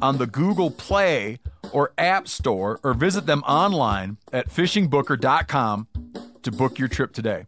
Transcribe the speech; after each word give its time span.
on 0.00 0.18
the 0.18 0.26
Google 0.26 0.70
Play 0.70 1.38
or 1.72 1.92
App 1.98 2.28
Store 2.28 2.80
or 2.82 2.94
visit 2.94 3.26
them 3.26 3.42
online 3.42 4.18
at 4.32 4.48
fishingbooker.com 4.48 5.88
to 6.42 6.52
book 6.52 6.78
your 6.78 6.88
trip 6.88 7.12
today. 7.12 7.44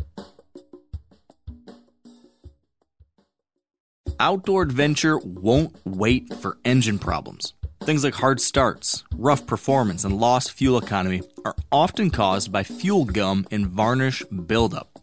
Outdoor 4.18 4.62
adventure 4.62 5.18
won't 5.18 5.74
wait 5.86 6.34
for 6.34 6.58
engine 6.64 6.98
problems. 6.98 7.54
Things 7.82 8.04
like 8.04 8.14
hard 8.14 8.38
starts, 8.38 9.02
rough 9.16 9.46
performance, 9.46 10.04
and 10.04 10.20
lost 10.20 10.52
fuel 10.52 10.76
economy 10.76 11.22
are 11.46 11.56
often 11.72 12.10
caused 12.10 12.52
by 12.52 12.62
fuel 12.62 13.06
gum 13.06 13.46
and 13.50 13.66
varnish 13.66 14.22
buildup. 14.24 14.98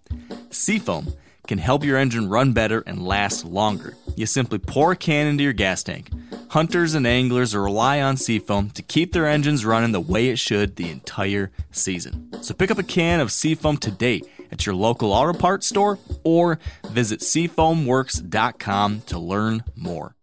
Seafoam 0.51 1.13
can 1.47 1.57
help 1.57 1.83
your 1.83 1.97
engine 1.97 2.29
run 2.29 2.53
better 2.53 2.83
and 2.85 3.03
last 3.03 3.43
longer. 3.43 3.95
You 4.15 4.27
simply 4.27 4.59
pour 4.59 4.91
a 4.91 4.95
can 4.95 5.25
into 5.25 5.43
your 5.43 5.53
gas 5.53 5.81
tank. 5.81 6.11
Hunters 6.49 6.93
and 6.93 7.05
anglers 7.05 7.53
rely 7.53 7.99
on 8.01 8.15
Seafoam 8.15 8.69
to 8.71 8.81
keep 8.81 9.11
their 9.11 9.27
engines 9.27 9.65
running 9.65 9.91
the 9.91 9.99
way 9.99 10.29
it 10.29 10.39
should 10.39 10.77
the 10.77 10.89
entire 10.89 11.51
season. 11.71 12.31
So 12.41 12.53
pick 12.53 12.71
up 12.71 12.77
a 12.77 12.83
can 12.83 13.19
of 13.19 13.33
Seafoam 13.33 13.77
today 13.77 14.21
at 14.49 14.65
your 14.65 14.73
local 14.73 15.11
auto 15.11 15.37
parts 15.37 15.67
store 15.67 15.99
or 16.23 16.57
visit 16.87 17.19
seafoamworks.com 17.19 19.01
to 19.01 19.19
learn 19.19 19.63
more. 19.75 20.15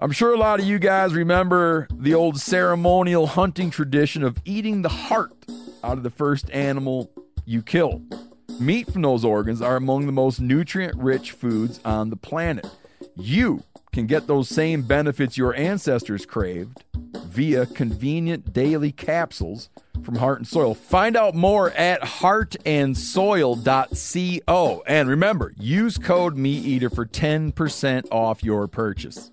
I'm 0.00 0.12
sure 0.12 0.32
a 0.32 0.38
lot 0.38 0.60
of 0.60 0.66
you 0.66 0.78
guys 0.78 1.12
remember 1.12 1.88
the 1.92 2.14
old 2.14 2.38
ceremonial 2.38 3.26
hunting 3.26 3.70
tradition 3.70 4.22
of 4.22 4.38
eating 4.44 4.82
the 4.82 4.88
heart 4.88 5.32
out 5.82 5.96
of 5.96 6.04
the 6.04 6.10
first 6.10 6.48
animal 6.52 7.10
you 7.44 7.62
kill. 7.62 8.02
Meat 8.60 8.92
from 8.92 9.02
those 9.02 9.24
organs 9.24 9.60
are 9.60 9.76
among 9.76 10.06
the 10.06 10.12
most 10.12 10.40
nutrient 10.40 10.96
rich 10.96 11.32
foods 11.32 11.80
on 11.84 12.10
the 12.10 12.16
planet. 12.16 12.66
You 13.16 13.64
can 13.98 14.06
get 14.06 14.28
those 14.28 14.48
same 14.48 14.82
benefits 14.82 15.36
your 15.36 15.52
ancestors 15.56 16.24
craved 16.24 16.84
via 17.26 17.66
convenient 17.66 18.52
daily 18.52 18.92
capsules 18.92 19.70
from 20.04 20.14
Heart 20.14 20.38
and 20.38 20.46
Soil. 20.46 20.72
Find 20.72 21.16
out 21.16 21.34
more 21.34 21.72
at 21.72 22.02
heartandsoil.co. 22.02 24.82
And 24.86 25.08
remember, 25.08 25.52
use 25.58 25.98
code 25.98 26.36
MeatEater 26.36 26.94
for 26.94 27.06
10% 27.06 28.06
off 28.12 28.44
your 28.44 28.68
purchase. 28.68 29.32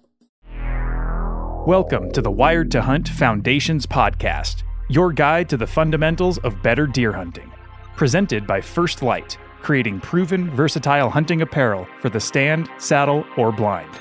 Welcome 1.68 2.12
to 2.14 2.24
the 2.24 2.32
Wired 2.32 2.72
to 2.72 2.82
Hunt 2.82 3.08
Foundations 3.08 3.86
podcast, 3.86 4.64
your 4.90 5.14
guide 5.14 5.48
to 5.50 5.58
the 5.58 5.68
fundamentals 5.68 6.40
of 6.40 6.60
better 6.64 6.88
deer 6.88 7.12
hunting. 7.12 7.52
Presented 7.96 8.48
by 8.48 8.62
First 8.62 9.04
Light, 9.04 9.38
creating 9.62 10.00
proven, 10.00 10.50
versatile 10.56 11.12
hunting 11.12 11.44
apparel 11.44 11.88
for 12.02 12.10
the 12.10 12.20
stand, 12.20 12.68
saddle, 12.80 13.24
or 13.38 13.52
blind. 13.52 13.92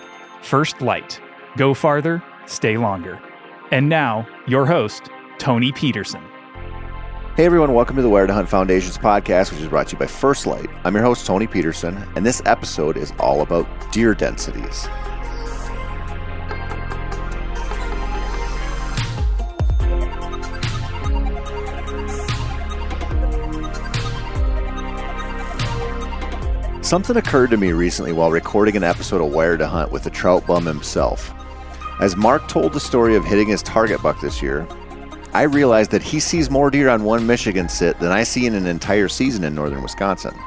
First 0.45 0.83
Light. 0.83 1.23
Go 1.57 1.73
farther, 1.73 2.23
stay 2.45 2.77
longer. 2.77 3.19
And 3.71 3.89
now, 3.89 4.29
your 4.47 4.67
host, 4.67 5.09
Tony 5.39 5.73
Peterson. 5.73 6.21
Hey 7.35 7.47
everyone, 7.47 7.73
welcome 7.73 7.97
to 7.97 8.03
the 8.03 8.11
Wired 8.11 8.29
to 8.29 8.35
Hunt 8.35 8.51
Foundations 8.51 8.99
podcast, 8.99 9.51
which 9.51 9.63
is 9.63 9.69
brought 9.69 9.89
to 9.89 9.93
you 9.97 9.99
by 9.99 10.07
First 10.07 10.47
Light. 10.47 10.69
I'm 10.85 10.95
your 10.95 11.03
host, 11.03 11.27
Tony 11.27 11.47
Peterson, 11.47 11.97
and 12.15 12.27
this 12.27 12.43
episode 12.45 12.99
is 12.99 13.15
all 13.19 13.41
about 13.41 13.67
deer 13.91 14.15
densities. 14.15 14.87
Something 26.85 27.17
occurred 27.17 27.49
to 27.49 27.57
me 27.57 27.73
recently 27.73 28.13
while 28.13 28.31
recording 28.31 28.77
an 28.77 28.85
episode 28.85 29.23
of 29.23 29.33
Wired 29.33 29.61
to 29.61 29.67
Hunt 29.67 29.91
with 29.91 30.03
the 30.03 30.11
trout 30.11 30.47
bum 30.47 30.67
himself. 30.67 31.33
As 31.99 32.15
Mark 32.15 32.47
told 32.47 32.75
the 32.75 32.79
story 32.79 33.17
of 33.17 33.25
hitting 33.25 33.49
his 33.49 33.63
target 33.63 34.03
buck 34.03 34.21
this 34.21 34.43
year, 34.43 34.69
I 35.33 35.45
realized 35.45 35.91
that 35.93 36.03
he 36.03 36.21
sees 36.21 36.51
more 36.51 36.71
deer 36.71 36.91
on 36.91 37.03
one 37.03 37.27
Michigan 37.27 37.71
sit 37.71 37.99
than 38.01 38.13
I 38.13 38.23
see 38.23 38.45
in 38.45 38.55
an 38.55 38.67
entire 38.67 39.09
season 39.09 39.45
in 39.45 39.55
northern 39.55 39.83
Wisconsin. 39.83 40.39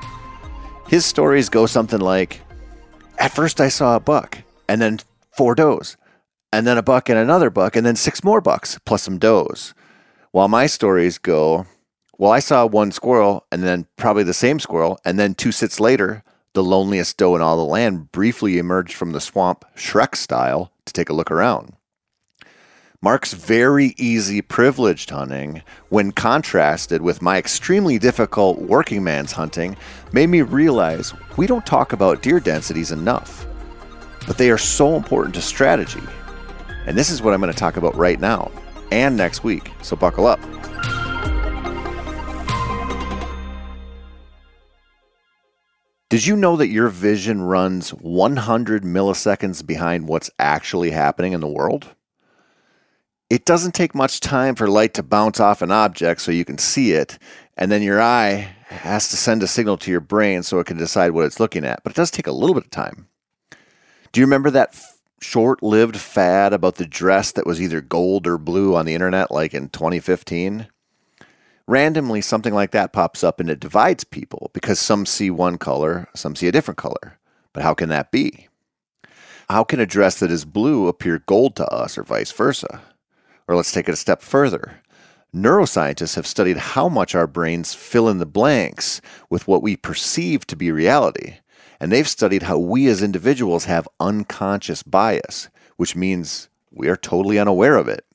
His 0.87 1.07
stories 1.07 1.49
go 1.49 1.65
something 1.65 2.01
like 2.01 2.41
At 3.17 3.33
first, 3.33 3.59
I 3.59 3.69
saw 3.69 3.95
a 3.95 3.99
buck, 3.99 4.37
and 4.69 4.79
then 4.79 4.99
four 5.35 5.55
does, 5.55 5.97
and 6.53 6.67
then 6.67 6.77
a 6.77 6.83
buck 6.83 7.09
and 7.09 7.17
another 7.17 7.49
buck, 7.49 7.75
and 7.75 7.83
then 7.83 7.95
six 7.95 8.23
more 8.23 8.41
bucks, 8.41 8.77
plus 8.85 9.01
some 9.01 9.17
does. 9.17 9.73
While 10.33 10.49
my 10.49 10.67
stories 10.67 11.17
go, 11.17 11.65
Well, 12.19 12.31
I 12.31 12.39
saw 12.39 12.67
one 12.67 12.91
squirrel, 12.91 13.47
and 13.51 13.63
then 13.63 13.87
probably 13.95 14.21
the 14.21 14.35
same 14.35 14.59
squirrel, 14.59 14.99
and 15.03 15.17
then 15.17 15.33
two 15.33 15.51
sits 15.51 15.79
later, 15.79 16.23
the 16.57 16.63
loneliest 16.63 17.17
doe 17.17 17.35
in 17.35 17.41
all 17.41 17.55
the 17.55 17.63
land 17.63 18.11
briefly 18.11 18.57
emerged 18.57 18.95
from 18.95 19.11
the 19.11 19.21
swamp, 19.21 19.63
Shrek 19.75 20.15
style, 20.15 20.71
to 20.85 20.91
take 20.91 21.07
a 21.07 21.13
look 21.13 21.29
around. 21.29 21.73
Mark's 22.99 23.33
very 23.33 23.93
easy 23.95 24.41
privileged 24.41 25.11
hunting, 25.11 25.61
when 25.89 26.11
contrasted 26.11 27.03
with 27.03 27.21
my 27.21 27.37
extremely 27.37 27.99
difficult 27.99 28.57
working 28.57 29.03
man's 29.03 29.33
hunting, 29.33 29.77
made 30.11 30.29
me 30.29 30.41
realize 30.41 31.13
we 31.37 31.45
don't 31.45 31.63
talk 31.63 31.93
about 31.93 32.23
deer 32.23 32.39
densities 32.39 32.91
enough. 32.91 33.45
But 34.25 34.39
they 34.39 34.49
are 34.49 34.57
so 34.57 34.95
important 34.95 35.35
to 35.35 35.43
strategy. 35.43 36.01
And 36.87 36.97
this 36.97 37.11
is 37.11 37.21
what 37.21 37.35
I'm 37.35 37.39
going 37.39 37.53
to 37.53 37.59
talk 37.59 37.77
about 37.77 37.95
right 37.95 38.19
now 38.19 38.51
and 38.91 39.15
next 39.15 39.43
week, 39.43 39.69
so 39.83 39.95
buckle 39.95 40.25
up. 40.25 40.39
Did 46.09 46.25
you 46.25 46.37
know 46.37 46.55
that 46.55 46.69
your 46.69 46.87
vision 46.87 47.41
runs 47.41 47.89
100 47.89 48.83
milliseconds 48.83 49.65
behind 49.65 50.07
what's 50.07 50.31
actually 50.39 50.91
happening 50.91 51.33
in 51.33 51.41
the 51.41 51.49
world? 51.49 51.95
It 53.29 53.43
doesn't 53.43 53.73
take 53.73 53.93
much 53.93 54.21
time 54.21 54.55
for 54.55 54.69
light 54.69 54.93
to 54.93 55.03
bounce 55.03 55.41
off 55.41 55.61
an 55.61 55.69
object 55.69 56.21
so 56.21 56.31
you 56.31 56.45
can 56.45 56.57
see 56.57 56.93
it, 56.93 57.19
and 57.57 57.69
then 57.69 57.81
your 57.81 58.01
eye 58.01 58.55
has 58.69 59.09
to 59.09 59.17
send 59.17 59.43
a 59.43 59.47
signal 59.47 59.75
to 59.79 59.91
your 59.91 59.99
brain 59.99 60.43
so 60.43 60.59
it 60.59 60.67
can 60.67 60.77
decide 60.77 61.11
what 61.11 61.25
it's 61.25 61.41
looking 61.41 61.65
at. 61.65 61.83
But 61.83 61.91
it 61.91 61.97
does 61.97 62.11
take 62.11 62.27
a 62.27 62.31
little 62.31 62.55
bit 62.55 62.63
of 62.63 62.71
time. 62.71 63.09
Do 64.13 64.21
you 64.21 64.25
remember 64.25 64.49
that 64.51 64.69
f- 64.69 64.99
short 65.19 65.61
lived 65.61 65.97
fad 65.97 66.53
about 66.53 66.75
the 66.75 66.85
dress 66.85 67.33
that 67.33 67.45
was 67.45 67.61
either 67.61 67.81
gold 67.81 68.27
or 68.27 68.37
blue 68.37 68.77
on 68.77 68.85
the 68.85 68.93
internet, 68.93 69.29
like 69.29 69.53
in 69.53 69.67
2015? 69.67 70.67
Randomly 71.67 72.21
something 72.21 72.53
like 72.53 72.71
that 72.71 72.93
pops 72.93 73.23
up 73.23 73.39
and 73.39 73.49
it 73.49 73.59
divides 73.59 74.03
people 74.03 74.49
because 74.53 74.79
some 74.79 75.05
see 75.05 75.29
one 75.29 75.57
color, 75.57 76.07
some 76.15 76.35
see 76.35 76.47
a 76.47 76.51
different 76.51 76.77
color. 76.77 77.19
But 77.53 77.63
how 77.63 77.73
can 77.73 77.89
that 77.89 78.11
be? 78.11 78.47
How 79.49 79.63
can 79.63 79.79
a 79.79 79.85
dress 79.85 80.19
that 80.19 80.31
is 80.31 80.45
blue 80.45 80.87
appear 80.87 81.19
gold 81.19 81.55
to 81.57 81.67
us 81.67 81.97
or 81.97 82.03
vice 82.03 82.31
versa? 82.31 82.81
Or 83.47 83.55
let's 83.55 83.71
take 83.71 83.87
it 83.87 83.93
a 83.93 83.97
step 83.97 84.21
further. 84.21 84.81
Neuroscientists 85.35 86.15
have 86.15 86.27
studied 86.27 86.57
how 86.57 86.89
much 86.89 87.13
our 87.13 87.27
brains 87.27 87.73
fill 87.73 88.09
in 88.09 88.17
the 88.17 88.25
blanks 88.25 89.01
with 89.29 89.47
what 89.47 89.61
we 89.61 89.75
perceive 89.75 90.47
to 90.47 90.55
be 90.55 90.71
reality. 90.71 91.37
And 91.79 91.91
they've 91.91 92.07
studied 92.07 92.43
how 92.43 92.57
we 92.57 92.87
as 92.87 93.03
individuals 93.03 93.65
have 93.65 93.87
unconscious 93.99 94.83
bias, 94.83 95.49
which 95.75 95.95
means 95.95 96.49
we 96.71 96.87
are 96.87 96.97
totally 96.97 97.37
unaware 97.37 97.75
of 97.77 97.87
it. 97.87 98.05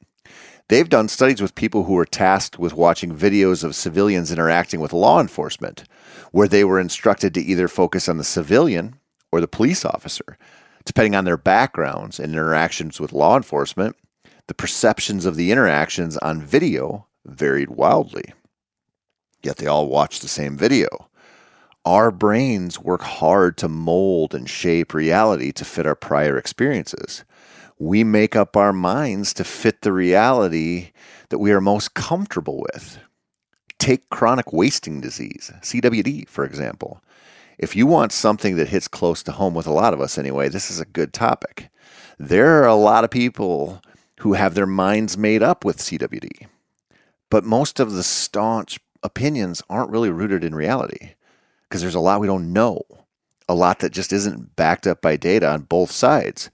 They've 0.72 0.88
done 0.88 1.08
studies 1.08 1.42
with 1.42 1.54
people 1.54 1.84
who 1.84 1.92
were 1.92 2.06
tasked 2.06 2.58
with 2.58 2.72
watching 2.72 3.14
videos 3.14 3.62
of 3.62 3.74
civilians 3.74 4.32
interacting 4.32 4.80
with 4.80 4.94
law 4.94 5.20
enforcement, 5.20 5.84
where 6.30 6.48
they 6.48 6.64
were 6.64 6.80
instructed 6.80 7.34
to 7.34 7.42
either 7.42 7.68
focus 7.68 8.08
on 8.08 8.16
the 8.16 8.24
civilian 8.24 8.94
or 9.30 9.42
the 9.42 9.46
police 9.46 9.84
officer. 9.84 10.38
Depending 10.86 11.14
on 11.14 11.26
their 11.26 11.36
backgrounds 11.36 12.18
and 12.18 12.32
interactions 12.32 12.98
with 12.98 13.12
law 13.12 13.36
enforcement, 13.36 13.96
the 14.46 14.54
perceptions 14.54 15.26
of 15.26 15.36
the 15.36 15.52
interactions 15.52 16.16
on 16.16 16.40
video 16.40 17.06
varied 17.26 17.68
wildly. 17.68 18.32
Yet 19.42 19.58
they 19.58 19.66
all 19.66 19.90
watched 19.90 20.22
the 20.22 20.26
same 20.26 20.56
video. 20.56 20.88
Our 21.84 22.10
brains 22.10 22.80
work 22.80 23.02
hard 23.02 23.58
to 23.58 23.68
mold 23.68 24.34
and 24.34 24.48
shape 24.48 24.94
reality 24.94 25.52
to 25.52 25.66
fit 25.66 25.86
our 25.86 25.94
prior 25.94 26.38
experiences 26.38 27.26
we 27.82 28.04
make 28.04 28.36
up 28.36 28.56
our 28.56 28.72
minds 28.72 29.34
to 29.34 29.42
fit 29.42 29.82
the 29.82 29.92
reality 29.92 30.92
that 31.30 31.38
we 31.38 31.50
are 31.50 31.60
most 31.60 31.94
comfortable 31.94 32.64
with. 32.72 32.98
Take 33.78 34.08
chronic 34.08 34.52
wasting 34.52 35.00
disease, 35.00 35.50
CWD, 35.62 36.28
for 36.28 36.44
example. 36.44 37.02
If 37.58 37.74
you 37.74 37.88
want 37.88 38.12
something 38.12 38.54
that 38.54 38.68
hits 38.68 38.86
close 38.86 39.24
to 39.24 39.32
home 39.32 39.54
with 39.54 39.66
a 39.66 39.72
lot 39.72 39.94
of 39.94 40.00
us 40.00 40.16
anyway, 40.16 40.48
this 40.48 40.70
is 40.70 40.78
a 40.78 40.84
good 40.84 41.12
topic. 41.12 41.70
There 42.20 42.62
are 42.62 42.68
a 42.68 42.76
lot 42.76 43.02
of 43.02 43.10
people 43.10 43.82
who 44.20 44.34
have 44.34 44.54
their 44.54 44.66
minds 44.66 45.18
made 45.18 45.42
up 45.42 45.64
with 45.64 45.78
CWD. 45.78 46.46
But 47.30 47.42
most 47.42 47.80
of 47.80 47.92
the 47.92 48.04
staunch 48.04 48.78
opinions 49.02 49.60
aren't 49.68 49.90
really 49.90 50.10
rooted 50.10 50.44
in 50.44 50.54
reality 50.54 51.14
because 51.64 51.80
there's 51.80 51.96
a 51.96 52.00
lot 52.00 52.20
we 52.20 52.28
don't 52.28 52.52
know, 52.52 52.82
a 53.48 53.54
lot 53.54 53.80
that 53.80 53.90
just 53.90 54.12
isn't 54.12 54.54
backed 54.54 54.86
up 54.86 55.02
by 55.02 55.16
data 55.16 55.50
on 55.50 55.62
both 55.62 55.90
sides. 55.90 56.48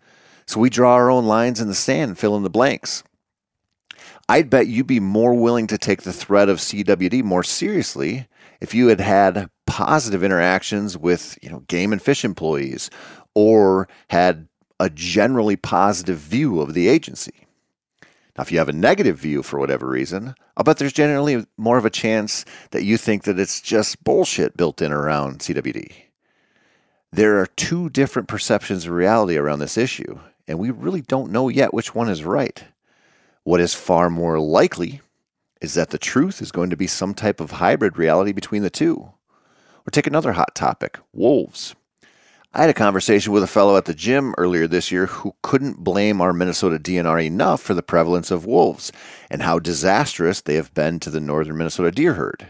So 0.48 0.60
we 0.60 0.70
draw 0.70 0.94
our 0.94 1.10
own 1.10 1.26
lines 1.26 1.60
in 1.60 1.68
the 1.68 1.74
sand 1.74 2.08
and 2.08 2.18
fill 2.18 2.34
in 2.34 2.42
the 2.42 2.48
blanks. 2.48 3.04
I'd 4.30 4.48
bet 4.48 4.66
you'd 4.66 4.86
be 4.86 4.98
more 4.98 5.34
willing 5.34 5.66
to 5.66 5.76
take 5.76 6.02
the 6.02 6.12
threat 6.12 6.48
of 6.48 6.56
CWD 6.56 7.22
more 7.22 7.42
seriously 7.42 8.26
if 8.58 8.72
you 8.72 8.88
had 8.88 8.98
had 8.98 9.50
positive 9.66 10.24
interactions 10.24 10.96
with, 10.96 11.38
you 11.42 11.50
know, 11.50 11.60
game 11.68 11.92
and 11.92 12.00
fish 12.00 12.24
employees 12.24 12.88
or 13.34 13.90
had 14.08 14.48
a 14.80 14.88
generally 14.88 15.56
positive 15.56 16.16
view 16.16 16.62
of 16.62 16.72
the 16.72 16.88
agency. 16.88 17.46
Now, 18.02 18.42
if 18.42 18.50
you 18.50 18.56
have 18.58 18.70
a 18.70 18.72
negative 18.72 19.18
view 19.18 19.42
for 19.42 19.58
whatever 19.58 19.86
reason, 19.86 20.34
I'll 20.56 20.64
bet 20.64 20.78
there's 20.78 20.94
generally 20.94 21.44
more 21.58 21.76
of 21.76 21.84
a 21.84 21.90
chance 21.90 22.46
that 22.70 22.84
you 22.84 22.96
think 22.96 23.24
that 23.24 23.38
it's 23.38 23.60
just 23.60 24.02
bullshit 24.02 24.56
built 24.56 24.80
in 24.80 24.92
around 24.92 25.40
CWD. 25.40 25.92
There 27.12 27.38
are 27.38 27.46
two 27.46 27.90
different 27.90 28.28
perceptions 28.28 28.86
of 28.86 28.92
reality 28.92 29.36
around 29.36 29.58
this 29.58 29.76
issue, 29.76 30.18
and 30.48 30.58
we 30.58 30.70
really 30.70 31.02
don't 31.02 31.30
know 31.30 31.48
yet 31.48 31.74
which 31.74 31.94
one 31.94 32.08
is 32.08 32.24
right. 32.24 32.64
What 33.44 33.60
is 33.60 33.74
far 33.74 34.10
more 34.10 34.40
likely 34.40 35.02
is 35.60 35.74
that 35.74 35.90
the 35.90 35.98
truth 35.98 36.40
is 36.40 36.50
going 36.50 36.70
to 36.70 36.76
be 36.76 36.86
some 36.86 37.14
type 37.14 37.40
of 37.40 37.52
hybrid 37.52 37.98
reality 37.98 38.32
between 38.32 38.62
the 38.62 38.70
two. 38.70 39.12
Or 39.86 39.90
take 39.90 40.06
another 40.06 40.32
hot 40.32 40.54
topic 40.54 40.98
wolves. 41.12 41.74
I 42.54 42.62
had 42.62 42.70
a 42.70 42.74
conversation 42.74 43.32
with 43.32 43.42
a 43.42 43.46
fellow 43.46 43.76
at 43.76 43.84
the 43.84 43.94
gym 43.94 44.34
earlier 44.38 44.66
this 44.66 44.90
year 44.90 45.06
who 45.06 45.34
couldn't 45.42 45.84
blame 45.84 46.20
our 46.20 46.32
Minnesota 46.32 46.78
DNR 46.78 47.24
enough 47.24 47.60
for 47.60 47.74
the 47.74 47.82
prevalence 47.82 48.30
of 48.30 48.46
wolves 48.46 48.90
and 49.30 49.42
how 49.42 49.58
disastrous 49.58 50.40
they 50.40 50.54
have 50.54 50.72
been 50.72 50.98
to 51.00 51.10
the 51.10 51.20
northern 51.20 51.58
Minnesota 51.58 51.90
deer 51.90 52.14
herd. 52.14 52.48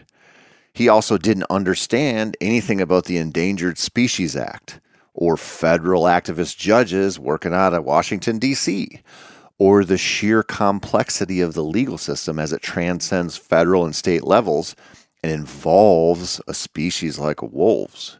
He 0.73 0.87
also 0.87 1.17
didn't 1.17 1.45
understand 1.49 2.37
anything 2.39 2.79
about 2.79 3.05
the 3.05 3.17
Endangered 3.17 3.77
Species 3.77 4.37
Act 4.37 4.79
or 5.19 5.35
federal 5.35 6.03
activist 6.03 6.57
judges 6.57 7.19
working 7.19 7.53
out 7.53 7.73
of 7.73 7.83
Washington, 7.83 8.39
D.C., 8.39 9.01
or 9.57 9.83
the 9.83 9.97
sheer 9.97 10.41
complexity 10.41 11.41
of 11.41 11.53
the 11.53 11.63
legal 11.63 11.97
system 11.97 12.39
as 12.39 12.53
it 12.53 12.61
transcends 12.61 13.35
federal 13.35 13.83
and 13.83 13.93
state 13.93 14.23
levels 14.23 14.77
and 15.21 15.29
involves 15.29 16.39
a 16.47 16.53
species 16.53 17.19
like 17.19 17.41
wolves. 17.41 18.17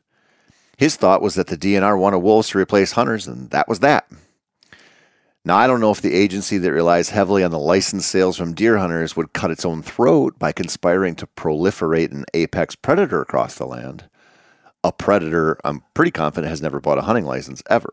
His 0.76 0.98
thought 0.98 1.22
was 1.22 1.36
that 1.36 1.48
the 1.48 1.56
DNR 1.56 1.98
wanted 1.98 2.20
wolves 2.20 2.50
to 2.50 2.58
replace 2.58 2.92
hunters, 2.92 3.28
and 3.28 3.50
that 3.52 3.70
was 3.70 3.80
that. 3.80 4.12
Now, 5.46 5.56
I 5.56 5.68
don't 5.68 5.80
know 5.80 5.92
if 5.92 6.02
the 6.02 6.14
agency 6.14 6.58
that 6.58 6.74
relies 6.74 7.12
heavily 7.12 7.46
on 7.46 7.52
the 7.52 7.60
license 7.60 8.06
sales 8.06 8.36
from 8.36 8.54
deer 8.54 8.78
hunters 8.78 9.16
would 9.16 9.32
cut 9.32 9.52
its 9.52 9.64
own 9.64 9.82
throat 9.82 10.38
by 10.38 10.52
conspiring 10.52 11.16
to 11.16 11.28
proliferate 11.28 12.12
an 12.12 12.26
apex 12.34 12.76
predator 12.76 13.22
across 13.22 13.56
the 13.56 13.66
land. 13.66 14.10
A 14.84 14.92
predator, 14.92 15.58
I'm 15.64 15.84
pretty 15.94 16.12
confident, 16.12 16.50
has 16.50 16.62
never 16.62 16.80
bought 16.80 16.98
a 16.98 17.04
hunting 17.04 17.26
license 17.26 17.62
ever. 17.70 17.92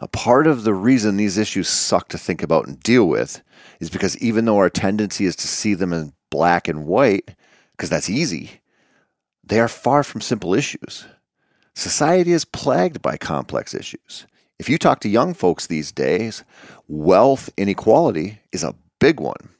Now, 0.00 0.08
part 0.08 0.46
of 0.46 0.64
the 0.64 0.74
reason 0.74 1.16
these 1.16 1.38
issues 1.38 1.68
suck 1.68 2.08
to 2.08 2.18
think 2.18 2.42
about 2.42 2.66
and 2.66 2.80
deal 2.80 3.06
with 3.06 3.42
is 3.80 3.90
because 3.90 4.18
even 4.18 4.44
though 4.44 4.56
our 4.56 4.70
tendency 4.70 5.24
is 5.24 5.36
to 5.36 5.46
see 5.46 5.74
them 5.74 5.92
in 5.92 6.12
black 6.30 6.66
and 6.66 6.86
white, 6.86 7.30
because 7.72 7.90
that's 7.90 8.10
easy, 8.10 8.60
they 9.44 9.60
are 9.60 9.68
far 9.68 10.02
from 10.02 10.20
simple 10.20 10.54
issues. 10.54 11.06
Society 11.74 12.32
is 12.32 12.44
plagued 12.44 13.02
by 13.02 13.16
complex 13.16 13.74
issues. 13.74 14.26
If 14.58 14.68
you 14.68 14.78
talk 14.78 15.00
to 15.00 15.08
young 15.08 15.34
folks 15.34 15.66
these 15.66 15.92
days, 15.92 16.44
wealth 16.88 17.50
inequality 17.56 18.38
is 18.52 18.64
a 18.64 18.76
big 19.00 19.20
one. 19.20 19.50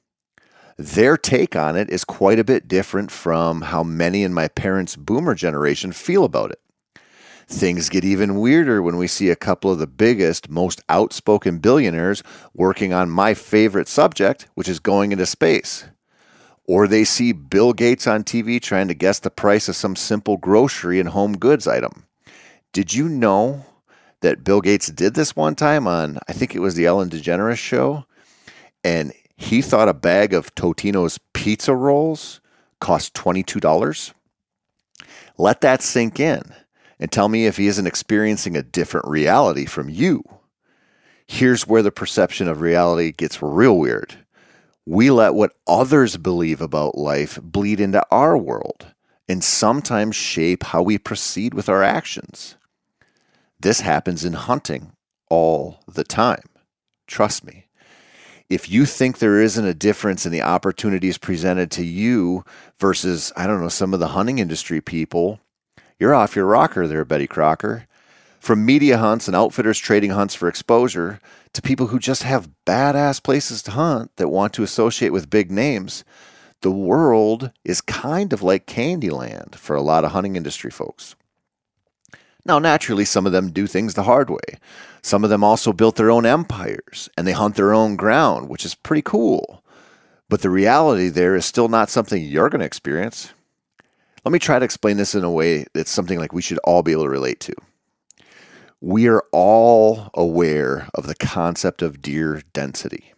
Their 0.77 1.17
take 1.17 1.55
on 1.55 1.77
it 1.77 1.89
is 1.89 2.05
quite 2.05 2.39
a 2.39 2.45
bit 2.45 2.67
different 2.67 3.11
from 3.11 3.63
how 3.63 3.85
many 3.85 4.25
in 4.25 4.35
my 4.35 4.49
parents' 4.49 4.97
boomer 4.97 5.35
generation 5.35 5.93
feel 5.93 6.25
about 6.25 6.51
it. 6.51 6.61
Things 7.47 7.89
get 7.89 8.05
even 8.05 8.41
weirder 8.41 8.83
when 8.83 8.97
we 8.97 9.07
see 9.07 9.31
a 9.31 9.37
couple 9.37 9.71
of 9.71 9.79
the 9.79 9.87
biggest, 9.87 10.49
most 10.49 10.81
outspoken 10.89 11.59
billionaires 11.59 12.23
working 12.55 12.93
on 12.93 13.11
my 13.11 13.35
favorite 13.35 13.87
subject, 13.87 14.49
which 14.55 14.69
is 14.69 14.81
going 14.81 15.13
into 15.13 15.27
space. 15.27 15.85
Or 16.67 16.89
they 16.89 17.05
see 17.05 17.33
Bill 17.33 17.75
Gates 17.75 18.07
on 18.07 18.25
TV 18.25 18.61
trying 18.61 18.89
to 18.89 18.95
guess 18.95 19.19
the 19.19 19.31
price 19.31 19.69
of 19.69 19.77
some 19.77 19.95
simple 19.95 20.39
grocery 20.39 20.99
and 20.99 21.11
home 21.11 21.37
goods 21.37 21.69
item. 21.69 22.07
Did 22.73 22.95
you 22.95 23.09
know 23.09 23.67
that 24.23 24.43
Bill 24.43 24.63
Gates 24.63 24.89
did 24.89 25.15
this 25.15 25.37
one 25.37 25.55
time 25.55 25.87
on, 25.87 26.19
I 26.27 26.33
think 26.33 26.55
it 26.55 26.61
was 26.61 26.75
the 26.75 26.87
Ellen 26.87 27.11
DeGeneres 27.11 27.59
show? 27.59 28.07
And 28.83 29.13
he 29.37 29.63
thought 29.63 29.89
a 29.89 29.95
bag 29.95 30.33
of 30.33 30.55
Totino's 30.55 31.19
pizza 31.33 31.75
rolls 31.75 32.41
cost 32.81 33.15
$22. 33.15 34.13
Let 35.37 35.61
that 35.63 35.83
sink 35.83 36.21
in 36.21 36.43
and 37.01 37.11
tell 37.11 37.29
me 37.29 37.47
if 37.47 37.57
he 37.57 37.67
isn't 37.67 37.87
experiencing 37.87 38.57
a 38.57 38.63
different 38.63 39.09
reality 39.09 39.67
from 39.67 39.89
you. 39.89 40.23
Here's 41.27 41.67
where 41.67 41.83
the 41.83 41.91
perception 41.91 42.49
of 42.49 42.61
reality 42.61 43.13
gets 43.13 43.43
real 43.43 43.79
weird 43.79 44.17
we 44.87 45.11
let 45.11 45.35
what 45.35 45.53
others 45.67 46.19
believe 46.19 46.61
about 46.61 46.99
life 46.99 47.39
bleed 47.43 47.81
into 47.81 48.05
our 48.11 48.37
world 48.37 48.87
and 49.27 49.43
sometimes 49.43 50.15
shape 50.15 50.63
how 50.63 50.83
we 50.83 50.99
proceed 50.99 51.55
with 51.55 51.71
our 51.71 51.83
actions. 51.83 52.57
This 53.59 53.81
happens 53.81 54.27
in 54.27 54.35
hunting 54.35 54.93
all 55.31 55.81
the 55.89 56.05
time. 56.05 56.45
Trust 57.07 57.45
me. 57.45 57.64
If 58.51 58.69
you 58.69 58.85
think 58.85 59.19
there 59.19 59.41
isn't 59.41 59.65
a 59.65 59.75
difference 59.75 60.27
in 60.27 60.33
the 60.33 60.43
opportunities 60.43 61.17
presented 61.17 61.71
to 61.73 61.85
you 61.85 62.45
versus, 62.79 63.33
I 63.37 63.47
don't 63.47 63.61
know, 63.61 63.69
some 63.69 63.95
of 63.95 64.01
the 64.01 64.09
hunting 64.09 64.39
industry 64.39 64.81
people, 64.81 65.41
you're 65.99 66.15
off 66.15 66.37
your 66.37 66.47
rocker 66.47 66.87
there, 66.87 67.05
Betty 67.05 67.27
Crocker. 67.27 67.87
From 68.41 68.67
media 68.67 68.99
hunts 68.99 69.27
and 69.27 69.35
outfitters 69.35 69.79
trading 69.79 70.11
hunts 70.11 70.35
for 70.35 70.49
exposure 70.49 71.19
to 71.55 71.63
people 71.63 71.87
who 71.87 71.99
just 71.99 72.25
have 72.25 72.51
badass 72.67 73.23
places 73.23 73.63
to 73.63 73.71
hunt 73.71 74.11
that 74.17 74.29
want 74.29 74.53
to 74.55 74.63
associate 74.63 75.13
with 75.13 75.31
big 75.31 75.51
names, 75.51 76.05
the 76.61 76.71
world 76.71 77.51
is 77.65 77.81
kind 77.81 78.35
of 78.35 78.43
like 78.43 78.67
Candyland 78.67 79.55
for 79.55 79.75
a 79.75 79.83
lot 79.83 80.05
of 80.05 80.13
hunting 80.13 80.37
industry 80.37 80.71
folks. 80.71 81.17
Now, 82.45 82.59
naturally, 82.59 83.07
some 83.07 83.25
of 83.25 83.33
them 83.33 83.51
do 83.51 83.67
things 83.67 83.95
the 83.95 84.03
hard 84.03 84.29
way. 84.29 84.59
Some 85.05 85.23
of 85.23 85.31
them 85.31 85.45
also 85.45 85.73
built 85.73 85.97
their 85.97 86.11
own 86.11 86.25
empires 86.25 87.09
and 87.17 87.27
they 87.27 87.33
hunt 87.33 87.57
their 87.57 87.75
own 87.75 87.95
ground, 87.97 88.49
which 88.49 88.65
is 88.65 88.75
pretty 88.75 89.03
cool. 89.03 89.63
But 90.29 90.41
the 90.41 90.51
reality 90.51 91.09
there 91.09 91.37
is 91.37 91.45
still 91.45 91.69
not 91.69 91.91
something 91.91 92.23
you're 92.23 92.49
going 92.49 92.61
to 92.61 92.67
experience. 92.67 93.33
Let 94.25 94.33
me 94.33 94.39
try 94.39 94.59
to 94.59 94.65
explain 94.65 94.97
this 94.97 95.15
in 95.15 95.23
a 95.23 95.31
way 95.31 95.67
that's 95.75 95.91
something 95.91 96.19
like 96.19 96.33
we 96.33 96.43
should 96.43 96.59
all 96.65 96.83
be 96.83 96.93
able 96.93 97.05
to 97.05 97.11
relate 97.11 97.41
to 97.41 97.55
we 98.85 99.09
are 99.09 99.25
all 99.33 100.11
aware 100.13 100.91
of 100.95 101.07
the 101.07 101.15
concept 101.15 101.81
of 101.81 102.03
deer 102.03 102.43
density. 102.53 103.15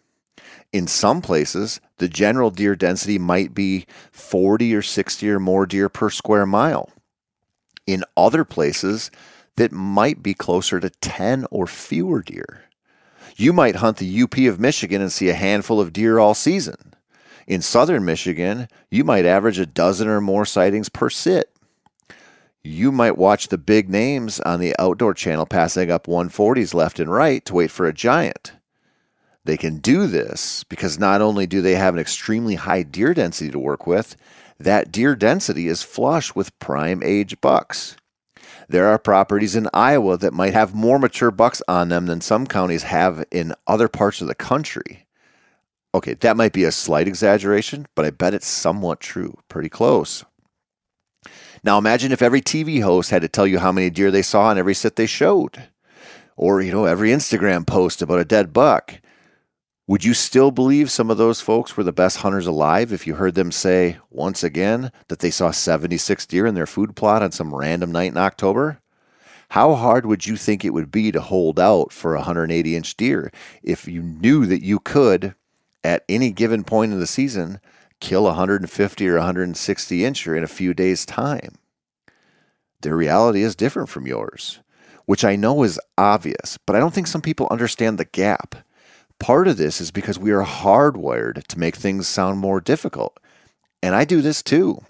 In 0.71 0.87
some 0.87 1.21
places, 1.21 1.81
the 1.97 2.07
general 2.07 2.51
deer 2.51 2.73
density 2.73 3.19
might 3.19 3.53
be 3.53 3.85
40 4.13 4.73
or 4.73 4.81
60 4.81 5.29
or 5.29 5.41
more 5.41 5.65
deer 5.65 5.89
per 5.89 6.09
square 6.09 6.45
mile. 6.45 6.89
In 7.85 8.05
other 8.15 8.45
places, 8.45 9.11
that 9.57 9.71
might 9.71 10.23
be 10.23 10.33
closer 10.33 10.79
to 10.79 10.89
10 10.89 11.45
or 11.51 11.67
fewer 11.67 12.21
deer. 12.21 12.63
You 13.35 13.53
might 13.53 13.75
hunt 13.77 13.97
the 13.97 14.21
UP 14.23 14.37
of 14.37 14.59
Michigan 14.59 15.01
and 15.01 15.11
see 15.11 15.29
a 15.29 15.35
handful 15.35 15.79
of 15.79 15.93
deer 15.93 16.17
all 16.17 16.33
season. 16.33 16.95
In 17.45 17.61
southern 17.61 18.03
Michigan, 18.05 18.67
you 18.89 19.03
might 19.03 19.25
average 19.25 19.59
a 19.59 19.65
dozen 19.65 20.07
or 20.07 20.21
more 20.21 20.45
sightings 20.45 20.89
per 20.89 21.09
sit 21.09 21.51
you 22.67 22.91
might 22.91 23.17
watch 23.17 23.47
the 23.47 23.57
big 23.57 23.89
names 23.89 24.39
on 24.41 24.59
the 24.59 24.75
outdoor 24.77 25.13
channel 25.13 25.45
passing 25.45 25.89
up 25.89 26.05
140s 26.05 26.73
left 26.73 26.99
and 26.99 27.11
right 27.11 27.43
to 27.45 27.53
wait 27.53 27.71
for 27.71 27.85
a 27.85 27.93
giant. 27.93 28.53
They 29.45 29.57
can 29.57 29.77
do 29.77 30.07
this 30.07 30.65
because 30.65 30.99
not 30.99 31.21
only 31.21 31.47
do 31.47 31.61
they 31.61 31.75
have 31.75 31.93
an 31.93 31.99
extremely 31.99 32.55
high 32.55 32.83
deer 32.83 33.13
density 33.13 33.49
to 33.51 33.59
work 33.59 33.87
with, 33.87 34.17
that 34.59 34.91
deer 34.91 35.15
density 35.15 35.67
is 35.67 35.83
flush 35.83 36.35
with 36.35 36.57
prime 36.59 37.01
age 37.03 37.39
bucks. 37.39 37.95
There 38.69 38.87
are 38.87 38.99
properties 38.99 39.55
in 39.55 39.69
Iowa 39.73 40.17
that 40.17 40.33
might 40.33 40.53
have 40.53 40.75
more 40.75 40.99
mature 40.99 41.31
bucks 41.31 41.61
on 41.67 41.89
them 41.89 42.05
than 42.05 42.19
some 42.19 42.45
counties 42.45 42.83
have 42.83 43.23
in 43.31 43.55
other 43.65 43.87
parts 43.87 44.21
of 44.21 44.27
the 44.27 44.35
country. 44.35 45.05
Okay, 45.95 46.15
that 46.15 46.35
might 46.35 46.51
be 46.51 46.65
a 46.65 46.71
slight 46.71 47.07
exaggeration, 47.07 47.87
but 47.95 48.05
I 48.05 48.09
bet 48.09 48.33
it's 48.33 48.47
somewhat 48.47 48.99
true. 48.99 49.37
Pretty 49.47 49.69
close. 49.69 50.25
Now 51.63 51.77
imagine 51.77 52.11
if 52.11 52.21
every 52.21 52.41
TV 52.41 52.81
host 52.81 53.09
had 53.09 53.21
to 53.21 53.27
tell 53.27 53.47
you 53.47 53.59
how 53.59 53.71
many 53.71 53.89
deer 53.89 54.11
they 54.11 54.21
saw 54.21 54.43
on 54.43 54.57
every 54.57 54.73
sit 54.73 54.95
they 54.95 55.05
showed. 55.05 55.69
Or, 56.35 56.61
you 56.61 56.71
know, 56.71 56.85
every 56.85 57.09
Instagram 57.09 57.65
post 57.65 58.01
about 58.01 58.19
a 58.19 58.25
dead 58.25 58.53
buck. 58.53 58.95
Would 59.87 60.03
you 60.03 60.13
still 60.13 60.51
believe 60.51 60.91
some 60.91 61.09
of 61.09 61.17
those 61.17 61.39
folks 61.39 61.77
were 61.77 61.83
the 61.83 61.93
best 61.93 62.17
hunters 62.17 62.45
alive 62.45 62.91
if 62.91 63.07
you 63.07 63.15
heard 63.15 63.35
them 63.35 63.53
say, 63.53 63.99
once 64.09 64.43
again, 64.43 64.91
that 65.07 65.19
they 65.19 65.31
saw 65.31 65.51
76 65.51 66.25
deer 66.25 66.45
in 66.45 66.55
their 66.55 66.67
food 66.67 66.93
plot 66.93 67.23
on 67.23 67.31
some 67.31 67.55
random 67.55 67.93
night 67.93 68.11
in 68.11 68.17
October? 68.17 68.81
How 69.51 69.75
hard 69.75 70.05
would 70.05 70.27
you 70.27 70.35
think 70.35 70.65
it 70.65 70.73
would 70.73 70.91
be 70.91 71.13
to 71.13 71.21
hold 71.21 71.57
out 71.57 71.93
for 71.93 72.15
a 72.15 72.19
180 72.19 72.75
inch 72.75 72.97
deer 72.97 73.31
if 73.63 73.87
you 73.87 74.01
knew 74.01 74.45
that 74.45 74.61
you 74.61 74.79
could, 74.79 75.35
at 75.85 76.03
any 76.09 76.31
given 76.31 76.65
point 76.65 76.91
in 76.91 76.99
the 76.99 77.07
season, 77.07 77.61
kill 78.01 78.23
a 78.23 78.31
150 78.31 79.07
or 79.07 79.15
160 79.15 79.99
incher 79.99 80.35
in 80.35 80.43
a 80.43 80.47
few 80.47 80.73
days' 80.73 81.05
time? 81.05 81.55
Their 82.81 82.97
reality 82.97 83.41
is 83.41 83.55
different 83.55 83.87
from 83.87 84.05
yours, 84.05 84.59
which 85.05 85.23
I 85.23 85.37
know 85.37 85.63
is 85.63 85.79
obvious, 85.97 86.59
but 86.65 86.75
I 86.75 86.79
don't 86.79 86.93
think 86.93 87.07
some 87.07 87.21
people 87.21 87.47
understand 87.49 87.97
the 87.97 88.05
gap. 88.05 88.66
Part 89.19 89.47
of 89.47 89.57
this 89.57 89.81
is 89.81 89.91
because 89.91 90.19
we 90.19 90.31
are 90.31 90.43
hardwired 90.43 91.45
to 91.47 91.59
make 91.59 91.75
things 91.75 92.07
sound 92.07 92.39
more 92.39 92.61
difficult. 92.61 93.19
And 93.81 93.95
I 93.95 94.05
do 94.05 94.21
this 94.21 94.43
too. 94.43 94.83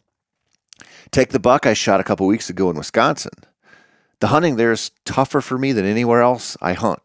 Take 1.12 1.30
the 1.30 1.40
buck 1.40 1.66
I 1.66 1.74
shot 1.74 2.00
a 2.00 2.04
couple 2.04 2.28
weeks 2.28 2.50
ago 2.50 2.70
in 2.70 2.78
Wisconsin. 2.78 3.34
The 4.20 4.28
hunting 4.28 4.56
there 4.56 4.72
is 4.72 4.92
tougher 5.06 5.42
for 5.42 5.58
me 5.58 5.72
than 5.72 5.86
anywhere 5.86 6.22
else 6.22 6.58
I 6.62 6.74
hunt. 6.74 7.02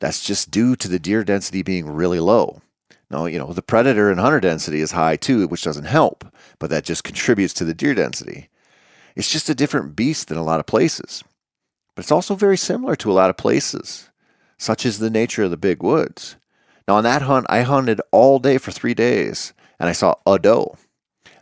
That's 0.00 0.24
just 0.24 0.50
due 0.50 0.76
to 0.76 0.88
the 0.88 0.98
deer 0.98 1.24
density 1.24 1.62
being 1.62 1.88
really 1.88 2.20
low. 2.20 2.62
Now, 3.10 3.26
you 3.26 3.38
know, 3.38 3.52
the 3.52 3.62
predator 3.62 4.10
and 4.10 4.20
hunter 4.20 4.40
density 4.40 4.80
is 4.80 4.92
high 4.92 5.16
too, 5.16 5.46
which 5.48 5.64
doesn't 5.64 5.84
help, 5.84 6.24
but 6.58 6.70
that 6.70 6.84
just 6.84 7.04
contributes 7.04 7.54
to 7.54 7.64
the 7.64 7.74
deer 7.74 7.94
density. 7.94 8.48
It's 9.16 9.30
just 9.30 9.50
a 9.50 9.54
different 9.54 9.96
beast 9.96 10.28
than 10.28 10.38
a 10.38 10.44
lot 10.44 10.60
of 10.60 10.66
places. 10.66 11.24
But 11.94 12.04
it's 12.04 12.12
also 12.12 12.34
very 12.34 12.56
similar 12.56 12.96
to 12.96 13.10
a 13.10 13.14
lot 13.14 13.30
of 13.30 13.36
places. 13.36 14.10
Such 14.60 14.84
is 14.84 14.98
the 14.98 15.08
nature 15.08 15.44
of 15.44 15.50
the 15.50 15.56
big 15.56 15.82
woods. 15.82 16.36
Now, 16.86 16.96
on 16.96 17.04
that 17.04 17.22
hunt, 17.22 17.46
I 17.48 17.62
hunted 17.62 18.02
all 18.12 18.38
day 18.38 18.58
for 18.58 18.70
three 18.70 18.92
days, 18.92 19.54
and 19.78 19.88
I 19.88 19.92
saw 19.92 20.16
a 20.26 20.38
doe. 20.38 20.76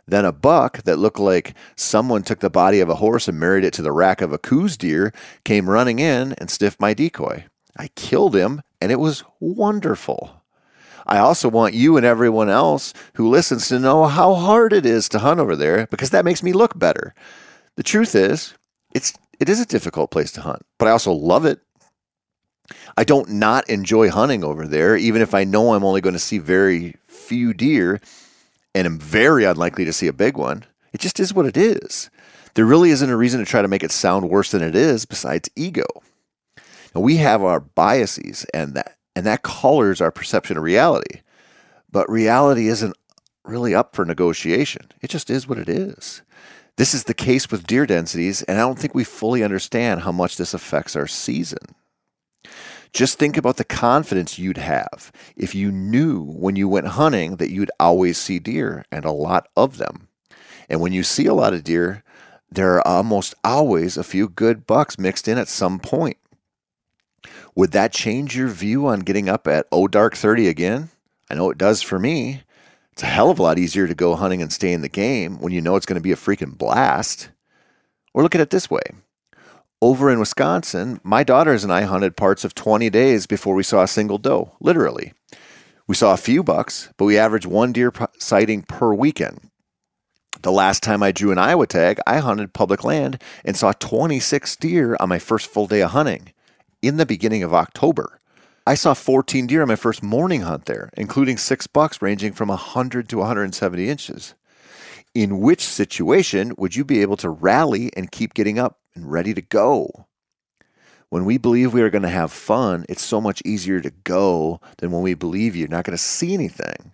Then 0.07 0.23
a 0.23 0.31
buck 0.31 0.83
that 0.83 0.99
looked 0.99 1.19
like 1.19 1.53
someone 1.75 2.23
took 2.23 2.39
the 2.39 2.49
body 2.49 2.79
of 2.79 2.87
a 2.87 2.95
horse 2.95 3.27
and 3.27 3.37
married 3.37 3.65
it 3.65 3.73
to 3.73 3.81
the 3.81 3.91
rack 3.91 4.21
of 4.21 4.31
a 4.31 4.37
Coues 4.37 4.77
deer 4.77 5.11
came 5.43 5.69
running 5.69 5.99
in 5.99 6.31
and 6.37 6.49
sniffed 6.49 6.79
my 6.79 6.93
decoy. 6.93 7.43
I 7.77 7.89
killed 7.89 8.37
him, 8.37 8.61
and 8.79 8.89
it 8.89 9.01
was 9.01 9.25
wonderful. 9.41 10.41
I 11.05 11.17
also 11.17 11.49
want 11.49 11.73
you 11.73 11.97
and 11.97 12.05
everyone 12.05 12.49
else 12.49 12.93
who 13.15 13.27
listens 13.27 13.67
to 13.67 13.79
know 13.79 14.05
how 14.05 14.33
hard 14.33 14.71
it 14.71 14.85
is 14.85 15.09
to 15.09 15.19
hunt 15.19 15.41
over 15.41 15.57
there 15.57 15.87
because 15.87 16.11
that 16.11 16.23
makes 16.23 16.41
me 16.41 16.53
look 16.53 16.79
better. 16.79 17.13
The 17.75 17.83
truth 17.83 18.15
is, 18.15 18.53
it's 18.95 19.11
it 19.41 19.49
is 19.49 19.59
a 19.59 19.65
difficult 19.65 20.09
place 20.09 20.31
to 20.33 20.41
hunt, 20.41 20.61
but 20.77 20.87
I 20.87 20.91
also 20.91 21.11
love 21.11 21.43
it. 21.43 21.59
I 22.97 23.03
don't 23.03 23.29
not 23.29 23.69
enjoy 23.69 24.09
hunting 24.09 24.43
over 24.43 24.67
there, 24.67 24.95
even 24.95 25.21
if 25.21 25.33
I 25.33 25.43
know 25.43 25.73
I'm 25.73 25.83
only 25.83 26.01
going 26.01 26.13
to 26.13 26.19
see 26.19 26.37
very 26.37 26.95
few 27.07 27.53
deer 27.53 28.01
and 28.75 28.85
am 28.85 28.99
very 28.99 29.43
unlikely 29.43 29.85
to 29.85 29.93
see 29.93 30.07
a 30.07 30.13
big 30.13 30.37
one. 30.37 30.65
It 30.93 31.01
just 31.01 31.19
is 31.19 31.33
what 31.33 31.45
it 31.45 31.57
is. 31.57 32.09
There 32.55 32.65
really 32.65 32.89
isn't 32.89 33.09
a 33.09 33.17
reason 33.17 33.39
to 33.39 33.45
try 33.45 33.61
to 33.61 33.67
make 33.67 33.83
it 33.83 33.91
sound 33.91 34.29
worse 34.29 34.51
than 34.51 34.63
it 34.63 34.75
is 34.75 35.05
besides 35.05 35.49
ego. 35.55 35.85
Now, 36.95 37.01
we 37.01 37.17
have 37.17 37.43
our 37.43 37.59
biases 37.59 38.45
and 38.53 38.73
that 38.73 38.97
and 39.15 39.25
that 39.25 39.43
colors 39.43 40.01
our 40.01 40.11
perception 40.11 40.57
of 40.57 40.63
reality. 40.63 41.21
But 41.91 42.09
reality 42.09 42.67
isn't 42.67 42.95
really 43.43 43.75
up 43.75 43.95
for 43.95 44.05
negotiation. 44.05 44.87
It 45.01 45.09
just 45.09 45.29
is 45.29 45.47
what 45.47 45.57
it 45.57 45.67
is. 45.67 46.21
This 46.77 46.93
is 46.93 47.03
the 47.03 47.13
case 47.13 47.51
with 47.51 47.67
deer 47.67 47.85
densities, 47.85 48.43
and 48.43 48.57
I 48.57 48.61
don't 48.61 48.79
think 48.79 48.95
we 48.95 49.03
fully 49.03 49.43
understand 49.43 50.01
how 50.01 50.13
much 50.13 50.37
this 50.37 50.53
affects 50.53 50.95
our 50.95 51.07
season. 51.07 51.75
Just 52.93 53.19
think 53.19 53.37
about 53.37 53.57
the 53.57 53.63
confidence 53.63 54.39
you'd 54.39 54.57
have 54.57 55.11
if 55.35 55.53
you 55.53 55.71
knew 55.71 56.23
when 56.23 56.55
you 56.55 56.67
went 56.67 56.87
hunting 56.87 57.35
that 57.35 57.51
you'd 57.51 57.71
always 57.79 58.17
see 58.17 58.39
deer 58.39 58.85
and 58.91 59.05
a 59.05 59.11
lot 59.11 59.47
of 59.55 59.77
them. 59.77 60.07
And 60.67 60.81
when 60.81 60.93
you 60.93 61.03
see 61.03 61.25
a 61.25 61.33
lot 61.33 61.53
of 61.53 61.63
deer, 61.63 62.03
there 62.51 62.75
are 62.75 62.87
almost 62.87 63.35
always 63.43 63.95
a 63.95 64.03
few 64.03 64.27
good 64.27 64.65
bucks 64.65 64.97
mixed 64.97 65.27
in 65.27 65.37
at 65.37 65.47
some 65.47 65.79
point. 65.79 66.17
Would 67.55 67.71
that 67.73 67.93
change 67.93 68.35
your 68.35 68.47
view 68.47 68.87
on 68.87 69.01
getting 69.01 69.29
up 69.29 69.47
at 69.47 69.67
oh 69.71 69.87
dark 69.87 70.15
30 70.15 70.47
again? 70.47 70.89
I 71.29 71.35
know 71.35 71.51
it 71.51 71.57
does 71.57 71.81
for 71.81 71.99
me. 71.99 72.41
It's 72.93 73.03
a 73.03 73.07
hell 73.07 73.29
of 73.29 73.39
a 73.39 73.43
lot 73.43 73.59
easier 73.59 73.87
to 73.87 73.95
go 73.95 74.15
hunting 74.15 74.41
and 74.41 74.51
stay 74.51 74.73
in 74.73 74.81
the 74.81 74.89
game 74.89 75.39
when 75.39 75.53
you 75.53 75.61
know 75.61 75.75
it's 75.75 75.85
going 75.85 75.95
to 75.95 76.01
be 76.01 76.11
a 76.11 76.17
freaking 76.17 76.57
blast. 76.57 77.29
Or 78.13 78.23
look 78.23 78.33
at 78.33 78.41
it 78.41 78.49
this 78.49 78.69
way 78.69 78.81
over 79.81 80.09
in 80.09 80.19
Wisconsin, 80.19 80.99
my 81.03 81.23
daughters 81.23 81.63
and 81.63 81.71
I 81.71 81.83
hunted 81.83 82.17
parts 82.17 82.43
of 82.43 82.53
20 82.53 82.89
days 82.89 83.25
before 83.25 83.55
we 83.55 83.63
saw 83.63 83.83
a 83.83 83.87
single 83.87 84.17
doe, 84.17 84.51
literally. 84.59 85.13
We 85.87 85.95
saw 85.95 86.13
a 86.13 86.17
few 86.17 86.43
bucks, 86.43 86.89
but 86.97 87.05
we 87.05 87.17
averaged 87.17 87.45
one 87.45 87.71
deer 87.71 87.91
sighting 88.17 88.63
per 88.63 88.93
weekend. 88.93 89.49
The 90.41 90.51
last 90.51 90.83
time 90.83 91.01
I 91.01 91.11
drew 91.11 91.31
an 91.31 91.37
Iowa 91.37 91.67
tag, 91.67 91.99
I 92.05 92.19
hunted 92.19 92.53
public 92.53 92.83
land 92.83 93.21
and 93.43 93.57
saw 93.57 93.71
26 93.71 94.55
deer 94.57 94.95
on 94.99 95.09
my 95.09 95.19
first 95.19 95.47
full 95.47 95.67
day 95.67 95.81
of 95.81 95.91
hunting 95.91 96.33
in 96.81 96.97
the 96.97 97.05
beginning 97.05 97.43
of 97.43 97.53
October. 97.53 98.19
I 98.67 98.75
saw 98.75 98.93
14 98.93 99.47
deer 99.47 99.61
on 99.63 99.67
my 99.67 99.75
first 99.75 100.03
morning 100.03 100.41
hunt 100.41 100.65
there, 100.65 100.91
including 100.95 101.37
six 101.37 101.67
bucks 101.67 102.01
ranging 102.01 102.33
from 102.33 102.49
100 102.49 103.09
to 103.09 103.17
170 103.17 103.89
inches. 103.89 104.35
In 105.15 105.39
which 105.39 105.65
situation 105.65 106.53
would 106.57 106.75
you 106.75 106.85
be 106.85 107.01
able 107.01 107.17
to 107.17 107.29
rally 107.29 107.91
and 107.97 108.11
keep 108.11 108.33
getting 108.33 108.59
up 108.59 108.78
and 108.95 109.11
ready 109.11 109.33
to 109.33 109.41
go. 109.41 110.07
When 111.09 111.25
we 111.25 111.37
believe 111.37 111.73
we 111.73 111.81
are 111.81 111.89
going 111.89 112.03
to 112.03 112.09
have 112.09 112.31
fun, 112.31 112.85
it's 112.87 113.03
so 113.03 113.19
much 113.19 113.41
easier 113.43 113.81
to 113.81 113.89
go 114.03 114.61
than 114.77 114.91
when 114.91 115.01
we 115.01 115.15
believe 115.15 115.55
you're 115.55 115.67
not 115.67 115.83
going 115.83 115.97
to 115.97 116.03
see 116.03 116.33
anything. 116.33 116.91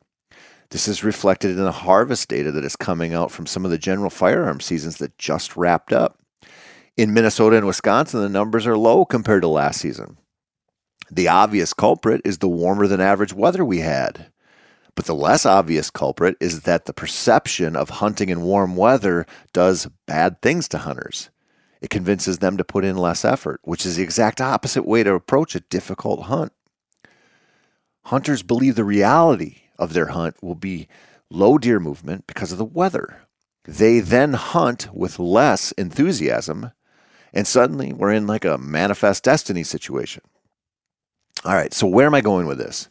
This 0.69 0.87
is 0.87 1.03
reflected 1.03 1.51
in 1.51 1.63
the 1.63 1.71
harvest 1.71 2.29
data 2.29 2.51
that 2.51 2.63
is 2.63 2.75
coming 2.75 3.13
out 3.13 3.31
from 3.31 3.45
some 3.45 3.65
of 3.65 3.71
the 3.71 3.77
general 3.77 4.09
firearm 4.09 4.59
seasons 4.59 4.97
that 4.97 5.17
just 5.17 5.55
wrapped 5.55 5.93
up. 5.93 6.19
In 6.97 7.13
Minnesota 7.13 7.57
and 7.57 7.67
Wisconsin, 7.67 8.21
the 8.21 8.29
numbers 8.29 8.65
are 8.65 8.77
low 8.77 9.03
compared 9.03 9.41
to 9.41 9.49
last 9.49 9.81
season. 9.81 10.17
The 11.11 11.27
obvious 11.27 11.73
culprit 11.73 12.21
is 12.23 12.37
the 12.37 12.47
warmer 12.47 12.87
than 12.87 13.01
average 13.01 13.33
weather 13.33 13.63
we 13.63 13.79
had. 13.79 14.31
But 14.95 15.05
the 15.05 15.13
less 15.13 15.45
obvious 15.45 15.89
culprit 15.89 16.37
is 16.39 16.61
that 16.61 16.85
the 16.85 16.93
perception 16.93 17.75
of 17.75 17.89
hunting 17.89 18.29
in 18.29 18.41
warm 18.41 18.77
weather 18.77 19.25
does 19.51 19.89
bad 20.07 20.41
things 20.41 20.69
to 20.69 20.79
hunters. 20.79 21.29
It 21.81 21.89
convinces 21.89 22.39
them 22.39 22.57
to 22.57 22.63
put 22.63 22.85
in 22.85 22.97
less 22.97 23.25
effort, 23.25 23.59
which 23.63 23.85
is 23.85 23.95
the 23.95 24.03
exact 24.03 24.41
opposite 24.41 24.85
way 24.85 25.03
to 25.03 25.13
approach 25.13 25.55
a 25.55 25.59
difficult 25.59 26.23
hunt. 26.23 26.51
Hunters 28.05 28.43
believe 28.43 28.75
the 28.75 28.83
reality 28.83 29.63
of 29.77 29.93
their 29.93 30.07
hunt 30.07 30.41
will 30.41 30.55
be 30.55 30.87
low 31.29 31.57
deer 31.57 31.79
movement 31.79 32.27
because 32.27 32.51
of 32.51 32.57
the 32.57 32.65
weather. 32.65 33.21
They 33.65 33.99
then 33.99 34.33
hunt 34.33 34.93
with 34.93 35.19
less 35.19 35.71
enthusiasm, 35.73 36.71
and 37.33 37.47
suddenly 37.47 37.93
we're 37.93 38.13
in 38.13 38.27
like 38.27 38.45
a 38.45 38.57
manifest 38.57 39.23
destiny 39.23 39.63
situation. 39.63 40.21
All 41.43 41.55
right, 41.55 41.73
so 41.73 41.87
where 41.87 42.05
am 42.05 42.15
I 42.15 42.21
going 42.21 42.47
with 42.47 42.57
this? 42.57 42.89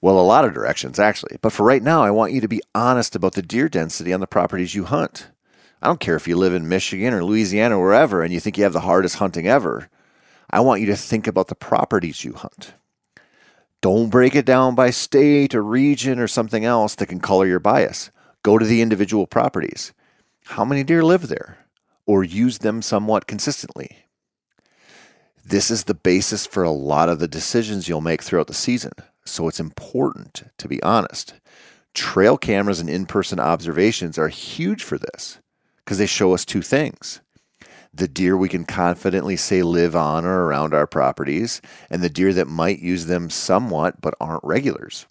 Well, 0.00 0.18
a 0.18 0.20
lot 0.20 0.44
of 0.44 0.52
directions, 0.52 0.98
actually. 0.98 1.38
But 1.40 1.52
for 1.52 1.64
right 1.64 1.82
now, 1.82 2.02
I 2.02 2.10
want 2.10 2.32
you 2.32 2.40
to 2.42 2.48
be 2.48 2.60
honest 2.74 3.16
about 3.16 3.32
the 3.32 3.42
deer 3.42 3.68
density 3.68 4.12
on 4.12 4.20
the 4.20 4.26
properties 4.26 4.74
you 4.74 4.84
hunt. 4.84 5.28
I 5.84 5.88
don't 5.88 6.00
care 6.00 6.16
if 6.16 6.26
you 6.26 6.38
live 6.38 6.54
in 6.54 6.66
Michigan 6.66 7.12
or 7.12 7.22
Louisiana 7.22 7.76
or 7.76 7.84
wherever 7.84 8.22
and 8.22 8.32
you 8.32 8.40
think 8.40 8.56
you 8.56 8.64
have 8.64 8.72
the 8.72 8.80
hardest 8.80 9.16
hunting 9.16 9.46
ever. 9.46 9.90
I 10.48 10.60
want 10.60 10.80
you 10.80 10.86
to 10.86 10.96
think 10.96 11.26
about 11.26 11.48
the 11.48 11.54
properties 11.54 12.24
you 12.24 12.32
hunt. 12.32 12.72
Don't 13.82 14.08
break 14.08 14.34
it 14.34 14.46
down 14.46 14.74
by 14.74 14.88
state 14.88 15.54
or 15.54 15.62
region 15.62 16.18
or 16.18 16.26
something 16.26 16.64
else 16.64 16.94
that 16.94 17.08
can 17.08 17.20
color 17.20 17.46
your 17.46 17.60
bias. 17.60 18.10
Go 18.42 18.56
to 18.56 18.64
the 18.64 18.80
individual 18.80 19.26
properties. 19.26 19.92
How 20.46 20.64
many 20.64 20.84
deer 20.84 21.04
live 21.04 21.28
there? 21.28 21.58
Or 22.06 22.24
use 22.24 22.58
them 22.58 22.80
somewhat 22.80 23.26
consistently? 23.26 24.06
This 25.44 25.70
is 25.70 25.84
the 25.84 25.92
basis 25.92 26.46
for 26.46 26.62
a 26.62 26.70
lot 26.70 27.10
of 27.10 27.18
the 27.18 27.28
decisions 27.28 27.90
you'll 27.90 28.00
make 28.00 28.22
throughout 28.22 28.46
the 28.46 28.54
season, 28.54 28.92
so 29.26 29.48
it's 29.48 29.60
important 29.60 30.44
to 30.56 30.66
be 30.66 30.82
honest. 30.82 31.34
Trail 31.92 32.38
cameras 32.38 32.80
and 32.80 32.88
in 32.88 33.04
person 33.04 33.38
observations 33.38 34.16
are 34.16 34.28
huge 34.28 34.82
for 34.82 34.96
this 34.96 35.40
because 35.84 35.98
they 35.98 36.06
show 36.06 36.34
us 36.34 36.44
two 36.44 36.62
things 36.62 37.20
the 37.96 38.08
deer 38.08 38.36
we 38.36 38.48
can 38.48 38.64
confidently 38.64 39.36
say 39.36 39.62
live 39.62 39.94
on 39.94 40.24
or 40.24 40.46
around 40.46 40.74
our 40.74 40.86
properties, 40.86 41.62
and 41.88 42.02
the 42.02 42.10
deer 42.10 42.32
that 42.32 42.48
might 42.48 42.80
use 42.80 43.06
them 43.06 43.30
somewhat 43.30 44.00
but 44.00 44.14
aren't 44.20 44.42
regulars. 44.42 45.06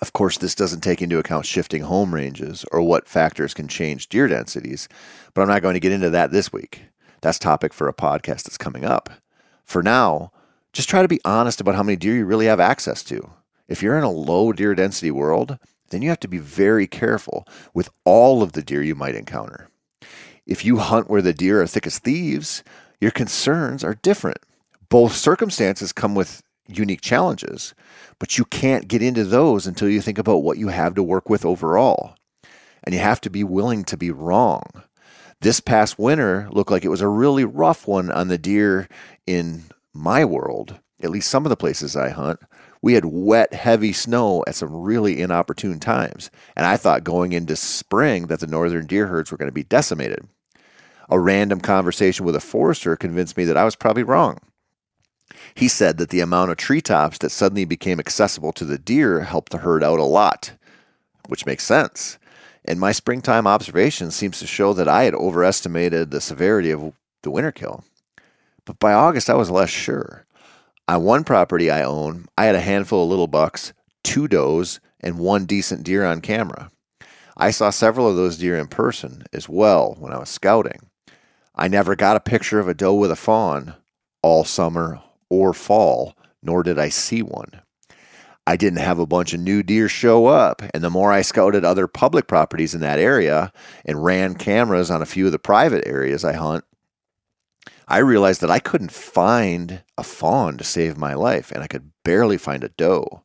Of 0.00 0.12
course, 0.12 0.38
this 0.38 0.54
doesn't 0.54 0.80
take 0.80 1.02
into 1.02 1.18
account 1.18 1.46
shifting 1.46 1.82
home 1.82 2.14
ranges 2.14 2.64
or 2.72 2.82
what 2.82 3.06
factors 3.06 3.54
can 3.54 3.68
change 3.68 4.08
deer 4.08 4.26
densities, 4.26 4.88
but 5.34 5.42
I'm 5.42 5.48
not 5.48 5.62
going 5.62 5.74
to 5.74 5.80
get 5.80 5.92
into 5.92 6.10
that 6.10 6.32
this 6.32 6.52
week. 6.52 6.86
That's 7.20 7.38
topic 7.38 7.72
for 7.72 7.88
a 7.88 7.94
podcast 7.94 8.44
that's 8.44 8.58
coming 8.58 8.84
up. 8.84 9.10
For 9.64 9.82
now, 9.82 10.32
just 10.72 10.88
try 10.88 11.02
to 11.02 11.08
be 11.08 11.20
honest 11.24 11.60
about 11.60 11.74
how 11.74 11.82
many 11.82 11.96
deer 11.96 12.16
you 12.16 12.24
really 12.24 12.46
have 12.46 12.58
access 12.58 13.04
to. 13.04 13.30
If 13.68 13.82
you're 13.82 13.98
in 13.98 14.04
a 14.04 14.10
low 14.10 14.52
deer 14.52 14.74
density 14.74 15.10
world, 15.10 15.58
then 15.90 16.02
you 16.02 16.08
have 16.08 16.20
to 16.20 16.28
be 16.28 16.38
very 16.38 16.86
careful 16.86 17.46
with 17.72 17.90
all 18.04 18.42
of 18.42 18.52
the 18.52 18.62
deer 18.62 18.82
you 18.82 18.94
might 18.94 19.14
encounter. 19.14 19.68
If 20.46 20.64
you 20.64 20.78
hunt 20.78 21.08
where 21.08 21.22
the 21.22 21.32
deer 21.32 21.62
are 21.62 21.66
thick 21.66 21.86
as 21.86 21.98
thieves, 21.98 22.64
your 23.00 23.10
concerns 23.10 23.84
are 23.84 23.94
different. 23.94 24.38
Both 24.88 25.14
circumstances 25.14 25.92
come 25.92 26.14
with 26.14 26.42
unique 26.68 27.00
challenges, 27.00 27.74
but 28.18 28.38
you 28.38 28.44
can't 28.44 28.88
get 28.88 29.02
into 29.02 29.24
those 29.24 29.66
until 29.66 29.88
you 29.88 30.00
think 30.00 30.18
about 30.18 30.42
what 30.42 30.58
you 30.58 30.68
have 30.68 30.94
to 30.94 31.02
work 31.02 31.28
with 31.28 31.44
overall. 31.44 32.16
And 32.84 32.94
you 32.94 33.00
have 33.00 33.20
to 33.22 33.30
be 33.30 33.44
willing 33.44 33.84
to 33.84 33.96
be 33.96 34.10
wrong. 34.10 34.64
This 35.40 35.60
past 35.60 35.98
winter 35.98 36.48
looked 36.50 36.70
like 36.70 36.84
it 36.84 36.88
was 36.88 37.00
a 37.00 37.08
really 37.08 37.44
rough 37.44 37.86
one 37.86 38.10
on 38.10 38.28
the 38.28 38.38
deer 38.38 38.88
in 39.26 39.64
my 39.92 40.24
world, 40.24 40.78
at 41.02 41.10
least 41.10 41.30
some 41.30 41.44
of 41.44 41.50
the 41.50 41.56
places 41.56 41.96
I 41.96 42.10
hunt. 42.10 42.40
We 42.82 42.94
had 42.94 43.04
wet, 43.04 43.54
heavy 43.54 43.92
snow 43.92 44.42
at 44.46 44.56
some 44.56 44.74
really 44.74 45.20
inopportune 45.20 45.78
times, 45.78 46.30
and 46.56 46.66
I 46.66 46.76
thought 46.76 47.04
going 47.04 47.32
into 47.32 47.54
spring 47.54 48.26
that 48.26 48.40
the 48.40 48.48
northern 48.48 48.86
deer 48.86 49.06
herds 49.06 49.30
were 49.30 49.38
going 49.38 49.48
to 49.48 49.52
be 49.52 49.62
decimated. 49.62 50.26
A 51.08 51.18
random 51.18 51.60
conversation 51.60 52.26
with 52.26 52.34
a 52.34 52.40
forester 52.40 52.96
convinced 52.96 53.36
me 53.36 53.44
that 53.44 53.56
I 53.56 53.64
was 53.64 53.76
probably 53.76 54.02
wrong. 54.02 54.38
He 55.54 55.68
said 55.68 55.98
that 55.98 56.08
the 56.08 56.20
amount 56.20 56.50
of 56.50 56.56
treetops 56.56 57.18
that 57.18 57.30
suddenly 57.30 57.64
became 57.64 58.00
accessible 58.00 58.52
to 58.54 58.64
the 58.64 58.78
deer 58.78 59.20
helped 59.20 59.52
the 59.52 59.58
herd 59.58 59.84
out 59.84 59.98
a 59.98 60.04
lot, 60.04 60.52
which 61.28 61.46
makes 61.46 61.64
sense. 61.64 62.18
And 62.64 62.80
my 62.80 62.92
springtime 62.92 63.46
observation 63.46 64.10
seems 64.10 64.38
to 64.38 64.46
show 64.46 64.72
that 64.72 64.88
I 64.88 65.04
had 65.04 65.14
overestimated 65.14 66.10
the 66.10 66.20
severity 66.20 66.70
of 66.70 66.92
the 67.22 67.30
winter 67.30 67.52
kill. 67.52 67.84
But 68.64 68.78
by 68.78 68.92
August, 68.92 69.28
I 69.28 69.34
was 69.34 69.50
less 69.50 69.70
sure. 69.70 70.24
On 70.92 71.02
one 71.04 71.24
property 71.24 71.70
I 71.70 71.84
own, 71.84 72.26
I 72.36 72.44
had 72.44 72.54
a 72.54 72.60
handful 72.60 73.04
of 73.04 73.08
little 73.08 73.26
bucks, 73.26 73.72
two 74.04 74.28
does, 74.28 74.78
and 75.00 75.18
one 75.18 75.46
decent 75.46 75.84
deer 75.84 76.04
on 76.04 76.20
camera. 76.20 76.70
I 77.34 77.50
saw 77.50 77.70
several 77.70 78.06
of 78.06 78.16
those 78.16 78.36
deer 78.36 78.58
in 78.58 78.66
person 78.66 79.24
as 79.32 79.48
well 79.48 79.96
when 79.98 80.12
I 80.12 80.18
was 80.18 80.28
scouting. 80.28 80.90
I 81.54 81.68
never 81.68 81.96
got 81.96 82.16
a 82.16 82.20
picture 82.20 82.60
of 82.60 82.68
a 82.68 82.74
doe 82.74 82.92
with 82.92 83.10
a 83.10 83.16
fawn 83.16 83.74
all 84.22 84.44
summer 84.44 85.00
or 85.30 85.54
fall, 85.54 86.14
nor 86.42 86.62
did 86.62 86.78
I 86.78 86.90
see 86.90 87.22
one. 87.22 87.62
I 88.46 88.56
didn't 88.56 88.80
have 88.80 88.98
a 88.98 89.06
bunch 89.06 89.32
of 89.32 89.40
new 89.40 89.62
deer 89.62 89.88
show 89.88 90.26
up, 90.26 90.60
and 90.74 90.84
the 90.84 90.90
more 90.90 91.10
I 91.10 91.22
scouted 91.22 91.64
other 91.64 91.86
public 91.86 92.26
properties 92.26 92.74
in 92.74 92.82
that 92.82 92.98
area 92.98 93.50
and 93.86 94.04
ran 94.04 94.34
cameras 94.34 94.90
on 94.90 95.00
a 95.00 95.06
few 95.06 95.24
of 95.24 95.32
the 95.32 95.38
private 95.38 95.86
areas 95.86 96.22
I 96.22 96.34
hunt, 96.34 96.64
I 97.92 97.98
realized 97.98 98.40
that 98.40 98.50
I 98.50 98.58
couldn't 98.58 98.90
find 98.90 99.82
a 99.98 100.02
fawn 100.02 100.56
to 100.56 100.64
save 100.64 100.96
my 100.96 101.12
life, 101.12 101.52
and 101.52 101.62
I 101.62 101.66
could 101.66 101.90
barely 102.06 102.38
find 102.38 102.64
a 102.64 102.70
doe. 102.70 103.22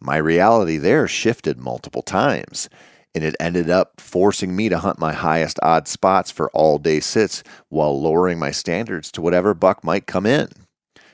My 0.00 0.16
reality 0.16 0.76
there 0.76 1.06
shifted 1.06 1.60
multiple 1.60 2.02
times, 2.02 2.68
and 3.14 3.22
it 3.22 3.36
ended 3.38 3.70
up 3.70 4.00
forcing 4.00 4.56
me 4.56 4.68
to 4.70 4.78
hunt 4.78 4.98
my 4.98 5.12
highest 5.12 5.60
odd 5.62 5.86
spots 5.86 6.32
for 6.32 6.50
all 6.50 6.78
day 6.78 6.98
sits 6.98 7.44
while 7.68 8.02
lowering 8.02 8.40
my 8.40 8.50
standards 8.50 9.12
to 9.12 9.22
whatever 9.22 9.54
buck 9.54 9.84
might 9.84 10.08
come 10.08 10.26
in. 10.26 10.48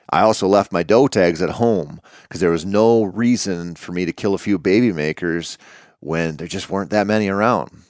I 0.08 0.22
also 0.22 0.48
left 0.48 0.72
my 0.72 0.82
doe 0.82 1.08
tags 1.08 1.42
at 1.42 1.50
home 1.50 2.00
because 2.22 2.40
there 2.40 2.48
was 2.48 2.64
no 2.64 3.04
reason 3.04 3.74
for 3.74 3.92
me 3.92 4.06
to 4.06 4.14
kill 4.14 4.32
a 4.32 4.38
few 4.38 4.58
baby 4.58 4.94
makers 4.94 5.58
when 6.00 6.38
there 6.38 6.48
just 6.48 6.70
weren't 6.70 6.88
that 6.88 7.06
many 7.06 7.28
around. 7.28 7.82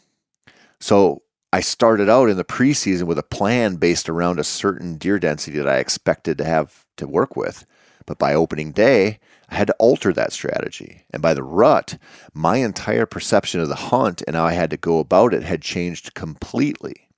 So 0.81 1.23
I 1.53 1.61
started 1.61 2.09
out 2.09 2.31
in 2.31 2.39
the 2.39 2.45
preseason 2.45 3.03
with 3.03 3.19
a 3.19 3.23
plan 3.23 3.77
based 3.77 4.09
around 4.09 4.39
a 4.39 4.45
certain 4.45 4.97
deer 4.97 5.19
density 5.19 5.59
that 5.59 5.69
I 5.69 5.77
expected 5.77 6.39
to 6.39 6.45
have 6.45 6.87
to 6.97 7.07
work 7.07 7.37
with. 7.37 7.67
But 8.07 8.19
by 8.19 8.35
opening 8.35 8.73
day, 8.73 9.21
I 9.51 9.57
had 9.57 9.67
to 9.67 9.77
alter 9.79 10.15
that 10.15 10.33
strategy. 10.33 11.05
And 11.11 11.21
by 11.21 11.35
the 11.35 11.43
rut, 11.43 11.99
my 12.33 12.57
entire 12.57 13.05
perception 13.05 13.61
of 13.61 13.69
the 13.69 13.75
hunt 13.75 14.23
and 14.27 14.35
how 14.35 14.47
I 14.47 14.55
had 14.55 14.71
to 14.71 14.79
go 14.79 14.99
about 14.99 15.35
it 15.35 15.43
had 15.43 15.61
changed 15.61 16.15
completely. 16.15 17.09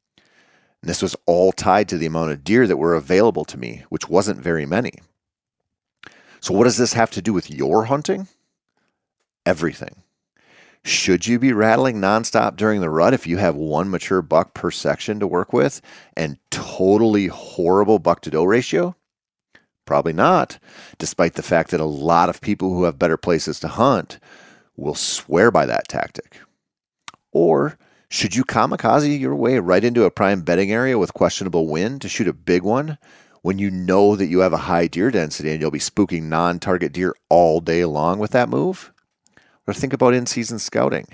And 0.83 0.91
this 0.91 1.01
was 1.01 1.17
all 1.27 1.53
tied 1.53 1.89
to 1.91 1.99
the 1.99 2.07
amount 2.07 2.33
of 2.33 2.45
deer 2.45 2.67
that 2.67 2.77
were 2.77 2.95
available 2.95 3.45
to 3.47 3.57
me, 3.57 3.85
which 3.89 4.09
wasn't 4.09 4.41
very 4.41 4.67
many. 4.67 4.95
So, 6.41 6.53
what 6.53 6.65
does 6.65 6.77
this 6.77 6.93
have 6.93 7.11
to 7.13 7.23
do 7.23 7.33
with 7.33 7.51
your 7.51 7.85
hunting? 7.85 8.29
Everything. 9.47 10.04
Should 10.87 11.27
you 11.27 11.39
be 11.39 11.55
rattling 11.55 11.99
nonstop 11.99 12.57
during 12.57 12.83
the 12.83 12.91
rut 12.91 13.15
if 13.15 13.27
you 13.27 13.39
have 13.39 13.57
one 13.57 13.89
mature 13.89 14.21
buck 14.21 14.53
per 14.53 14.71
section 14.71 15.19
to 15.19 15.27
work 15.27 15.51
with 15.51 15.81
and 16.15 16.37
totally 16.51 17.29
horrible 17.29 17.99
buck 17.99 18.21
to 18.21 18.31
doe 18.31 18.45
ratio? 18.45 18.95
Probably 19.87 20.13
not, 20.13 20.59
despite 20.99 21.35
the 21.35 21.43
fact 21.43 21.71
that 21.71 21.81
a 21.81 21.87
lot 21.87 22.29
of 22.29 22.43
people 22.43 22.75
who 22.75 22.85
have 22.85 22.99
better 22.99 23.17
places 23.17 23.59
to 23.61 23.69
hunt 23.69 24.19
will 24.77 24.95
swear 24.95 25.51
by 25.51 25.65
that 25.65 25.89
tactic. 25.89 26.41
Or 27.33 27.79
should 28.11 28.37
you 28.37 28.45
kamikaze 28.45 29.19
your 29.19 29.35
way 29.35 29.59
right 29.59 29.85
into 29.85 30.05
a 30.05 30.11
prime 30.11 30.43
bedding 30.43 30.71
area 30.71 30.99
with 30.99 31.15
questionable 31.15 31.67
wind 31.67 32.03
to 32.03 32.11
shoot 32.11 32.29
a 32.29 32.35
big 32.35 32.63
one 32.63 32.99
when 33.41 33.59
you 33.59 33.71
know 33.71 34.17
that 34.17 34.27
you 34.27 34.41
have 34.41 34.53
a 34.53 34.59
high 34.69 34.87
deer 34.87 35.11
density 35.11 35.51
and 35.51 35.63
you'll 35.63 35.71
be 35.71 35.79
spooking 35.79 36.25
non 36.25 36.59
target 36.59 36.93
deer 36.93 37.15
all 37.31 37.61
day 37.61 37.87
long 37.87 38.19
with 38.19 38.33
that 38.33 38.51
move? 38.51 38.93
Or 39.67 39.75
think 39.75 39.93
about 39.93 40.15
in 40.15 40.27
season 40.27 40.59
scouting. 40.59 41.07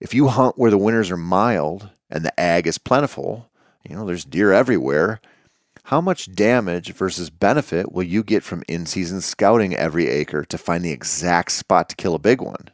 If 0.00 0.14
you 0.14 0.28
hunt 0.28 0.58
where 0.58 0.70
the 0.70 0.78
winters 0.78 1.10
are 1.10 1.16
mild 1.16 1.90
and 2.10 2.24
the 2.24 2.38
ag 2.40 2.66
is 2.66 2.78
plentiful, 2.78 3.48
you 3.88 3.94
know, 3.94 4.06
there's 4.06 4.24
deer 4.24 4.52
everywhere. 4.52 5.20
How 5.84 6.00
much 6.00 6.34
damage 6.34 6.92
versus 6.94 7.28
benefit 7.28 7.92
will 7.92 8.04
you 8.04 8.22
get 8.22 8.42
from 8.42 8.62
in 8.68 8.86
season 8.86 9.20
scouting 9.20 9.74
every 9.74 10.08
acre 10.08 10.44
to 10.46 10.56
find 10.56 10.82
the 10.82 10.92
exact 10.92 11.52
spot 11.52 11.90
to 11.90 11.96
kill 11.96 12.14
a 12.14 12.18
big 12.18 12.40
one? 12.40 12.70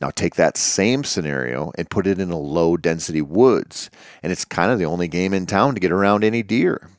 Now 0.00 0.10
take 0.10 0.34
that 0.36 0.56
same 0.56 1.04
scenario 1.04 1.72
and 1.76 1.90
put 1.90 2.06
it 2.06 2.18
in 2.18 2.30
a 2.30 2.38
low 2.38 2.76
density 2.76 3.22
woods, 3.22 3.90
and 4.22 4.32
it's 4.32 4.44
kind 4.44 4.70
of 4.70 4.78
the 4.78 4.86
only 4.86 5.08
game 5.08 5.32
in 5.32 5.46
town 5.46 5.74
to 5.74 5.80
get 5.80 5.92
around 5.92 6.24
any 6.24 6.42
deer. 6.42 6.90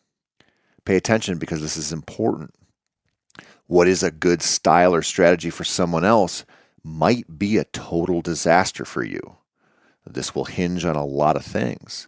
Pay 0.86 0.96
attention 0.96 1.38
because 1.38 1.62
this 1.62 1.78
is 1.78 1.92
important. 1.92 2.54
What 3.68 3.88
is 3.88 4.04
a 4.04 4.12
good 4.12 4.42
style 4.42 4.94
or 4.94 5.02
strategy 5.02 5.50
for 5.50 5.64
someone 5.64 6.04
else 6.04 6.46
might 6.84 7.38
be 7.38 7.58
a 7.58 7.66
total 7.66 8.22
disaster 8.22 8.86
for 8.86 9.04
you. 9.04 9.38
This 10.06 10.34
will 10.34 10.46
hinge 10.46 10.86
on 10.86 10.96
a 10.96 11.06
lot 11.06 11.36
of 11.36 11.46
things, 11.46 12.08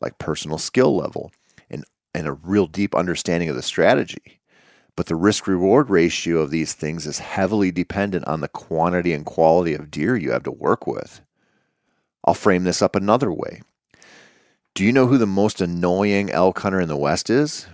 like 0.00 0.18
personal 0.18 0.58
skill 0.58 0.96
level 0.96 1.32
and, 1.68 1.84
and 2.14 2.26
a 2.26 2.32
real 2.32 2.66
deep 2.66 2.94
understanding 2.94 3.48
of 3.48 3.56
the 3.56 3.62
strategy. 3.62 4.40
But 4.96 5.06
the 5.06 5.16
risk 5.16 5.46
reward 5.46 5.90
ratio 5.90 6.38
of 6.38 6.50
these 6.50 6.72
things 6.72 7.06
is 7.06 7.18
heavily 7.18 7.70
dependent 7.72 8.26
on 8.26 8.40
the 8.40 8.48
quantity 8.48 9.12
and 9.12 9.26
quality 9.26 9.74
of 9.74 9.90
deer 9.90 10.16
you 10.16 10.30
have 10.30 10.44
to 10.44 10.52
work 10.52 10.86
with. 10.86 11.20
I'll 12.24 12.34
frame 12.34 12.64
this 12.64 12.80
up 12.80 12.96
another 12.96 13.32
way. 13.32 13.62
Do 14.74 14.84
you 14.84 14.92
know 14.92 15.06
who 15.06 15.18
the 15.18 15.26
most 15.26 15.60
annoying 15.60 16.30
elk 16.30 16.60
hunter 16.60 16.80
in 16.80 16.88
the 16.88 16.96
West 16.96 17.28
is? 17.28 17.66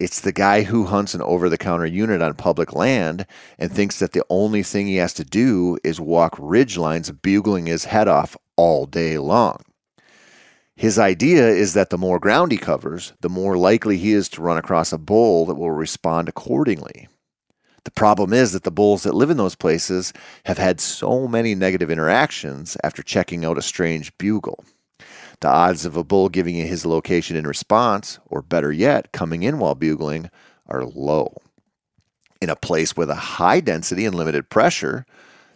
It's 0.00 0.20
the 0.20 0.32
guy 0.32 0.62
who 0.62 0.84
hunts 0.84 1.14
an 1.14 1.22
over 1.22 1.48
the 1.48 1.58
counter 1.58 1.84
unit 1.84 2.22
on 2.22 2.34
public 2.34 2.72
land 2.72 3.26
and 3.58 3.72
thinks 3.72 3.98
that 3.98 4.12
the 4.12 4.24
only 4.30 4.62
thing 4.62 4.86
he 4.86 4.96
has 4.96 5.12
to 5.14 5.24
do 5.24 5.76
is 5.82 6.00
walk 6.00 6.36
ridge 6.38 6.76
lines 6.76 7.10
bugling 7.10 7.66
his 7.66 7.86
head 7.86 8.06
off 8.06 8.36
all 8.56 8.86
day 8.86 9.18
long. 9.18 9.58
His 10.76 11.00
idea 11.00 11.48
is 11.48 11.74
that 11.74 11.90
the 11.90 11.98
more 11.98 12.20
ground 12.20 12.52
he 12.52 12.58
covers, 12.58 13.12
the 13.22 13.28
more 13.28 13.58
likely 13.58 13.98
he 13.98 14.12
is 14.12 14.28
to 14.30 14.42
run 14.42 14.56
across 14.56 14.92
a 14.92 14.98
bull 14.98 15.46
that 15.46 15.56
will 15.56 15.72
respond 15.72 16.28
accordingly. 16.28 17.08
The 17.82 17.90
problem 17.90 18.32
is 18.32 18.52
that 18.52 18.62
the 18.62 18.70
bulls 18.70 19.02
that 19.02 19.14
live 19.14 19.30
in 19.30 19.36
those 19.36 19.56
places 19.56 20.12
have 20.44 20.58
had 20.58 20.80
so 20.80 21.26
many 21.26 21.56
negative 21.56 21.90
interactions 21.90 22.76
after 22.84 23.02
checking 23.02 23.44
out 23.44 23.58
a 23.58 23.62
strange 23.62 24.16
bugle. 24.18 24.64
The 25.40 25.48
odds 25.48 25.84
of 25.86 25.96
a 25.96 26.04
bull 26.04 26.28
giving 26.28 26.56
you 26.56 26.66
his 26.66 26.84
location 26.84 27.36
in 27.36 27.46
response, 27.46 28.18
or 28.26 28.42
better 28.42 28.72
yet, 28.72 29.12
coming 29.12 29.42
in 29.44 29.58
while 29.58 29.74
bugling, 29.74 30.30
are 30.66 30.84
low. 30.84 31.36
In 32.40 32.50
a 32.50 32.56
place 32.56 32.96
with 32.96 33.10
a 33.10 33.14
high 33.14 33.60
density 33.60 34.04
and 34.04 34.14
limited 34.14 34.50
pressure, 34.50 35.06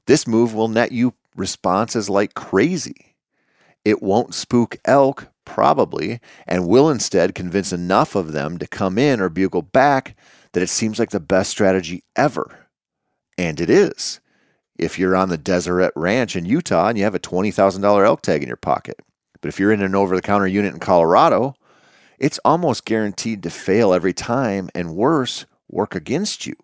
this 0.07 0.27
move 0.27 0.55
will 0.55 0.69
net 0.69 0.93
you 0.93 1.15
responses 1.35 2.09
like 2.11 2.35
crazy. 2.35 3.15
It 3.85 4.03
won't 4.03 4.35
spook 4.35 4.77
elk, 4.85 5.29
probably, 5.45 6.21
and 6.47 6.69
will 6.69 6.89
instead 6.89 7.35
convince 7.35 7.73
enough 7.73 8.15
of 8.15 8.33
them 8.33 8.59
to 8.59 8.67
come 8.67 8.99
in 8.99 9.21
or 9.21 9.29
bugle 9.29 9.63
back 9.63 10.17
that 10.53 10.63
it 10.63 10.69
seems 10.69 10.99
like 10.99 11.11
the 11.11 11.21
best 11.21 11.51
strategy 11.51 12.05
ever. 12.15 12.69
And 13.37 13.61
it 13.61 13.71
is. 13.71 14.21
If 14.77 14.99
you're 14.99 15.17
on 15.17 15.29
the 15.29 15.39
Deseret 15.39 15.93
Ranch 15.97 16.37
in 16.37 16.45
Utah 16.45 16.89
and 16.89 16.99
you 16.99 17.05
have 17.05 17.15
a 17.15 17.21
$20,000 17.21 18.07
elk 18.07 18.23
tag 18.23 18.43
in 18.43 18.49
your 18.49 18.57
pocket. 18.57 19.01
But 19.43 19.49
if 19.49 19.61
you're 19.61 19.73
in 19.73 19.83
an 19.83 19.95
over 19.95 20.17
the 20.17 20.23
counter 20.23 20.47
unit 20.47 20.73
in 20.73 20.81
Colorado, 20.81 21.55
it's 22.19 22.41
almost 22.45 22.87
guaranteed 22.87 23.43
to 23.43 23.51
fail 23.51 23.93
every 23.93 24.15
time 24.15 24.71
and 24.75 24.97
worse, 24.97 25.45
work 25.69 25.95
against 25.95 26.47
you. 26.47 26.55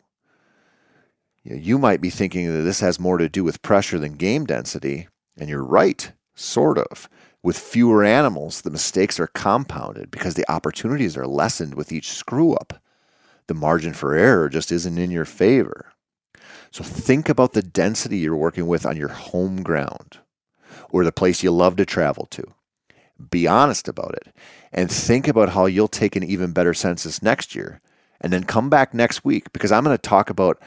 You 1.43 1.79
might 1.79 2.01
be 2.01 2.11
thinking 2.11 2.53
that 2.53 2.63
this 2.63 2.81
has 2.81 3.01
more 3.01 3.19
to 3.19 3.29
do 3.29 3.43
with 3.43 3.63
pressure 3.63 3.99
than 3.99 4.13
game 4.13 4.47
density, 4.47 5.09
and 5.37 5.51
you're 5.51 5.65
right. 5.65 6.13
Sort 6.35 6.79
of. 6.79 7.09
With 7.43 7.59
fewer 7.59 8.05
animals, 8.05 8.61
the 8.61 8.71
mistakes 8.71 9.19
are 9.19 9.27
compounded 9.29 10.11
because 10.11 10.35
the 10.35 10.51
opportunities 10.51 11.17
are 11.17 11.27
lessened 11.27 11.75
with 11.75 11.91
each 11.91 12.13
screw 12.13 12.55
up. 12.55 12.81
The 13.49 13.55
margin 13.55 13.95
for 13.95 14.15
error 14.15 14.49
just 14.49 14.71
isn't 14.71 14.99
in 14.99 15.11
your 15.11 15.25
favor. 15.25 15.93
So 16.71 16.85
think 16.85 17.29
about 17.29 17.55
the 17.55 17.63
density 17.63 18.19
you're 18.19 18.37
working 18.37 18.67
with 18.69 18.87
on 18.87 18.97
your 18.97 19.09
home 19.09 19.63
ground 19.63 20.19
or 20.91 21.03
the 21.03 21.13
place 21.13 21.43
you 21.43 21.51
love 21.51 21.77
to 21.77 21.87
travel 21.87 22.27
to. 22.27 22.45
Be 23.31 23.47
honest 23.47 23.89
about 23.89 24.15
it 24.15 24.35
and 24.73 24.91
think 24.91 25.27
about 25.27 25.51
how 25.51 25.67
you'll 25.67 25.89
take 25.89 26.17
an 26.17 26.23
even 26.23 26.53
better 26.53 26.75
census 26.75 27.23
next 27.23 27.55
year. 27.55 27.81
And 28.21 28.33
then 28.33 28.45
come 28.45 28.69
back 28.69 28.95
next 28.95 29.25
week 29.25 29.53
because 29.53 29.71
I'm 29.71 29.85
going 29.85 29.97
to 29.97 30.03
talk 30.03 30.29
about 30.29 30.61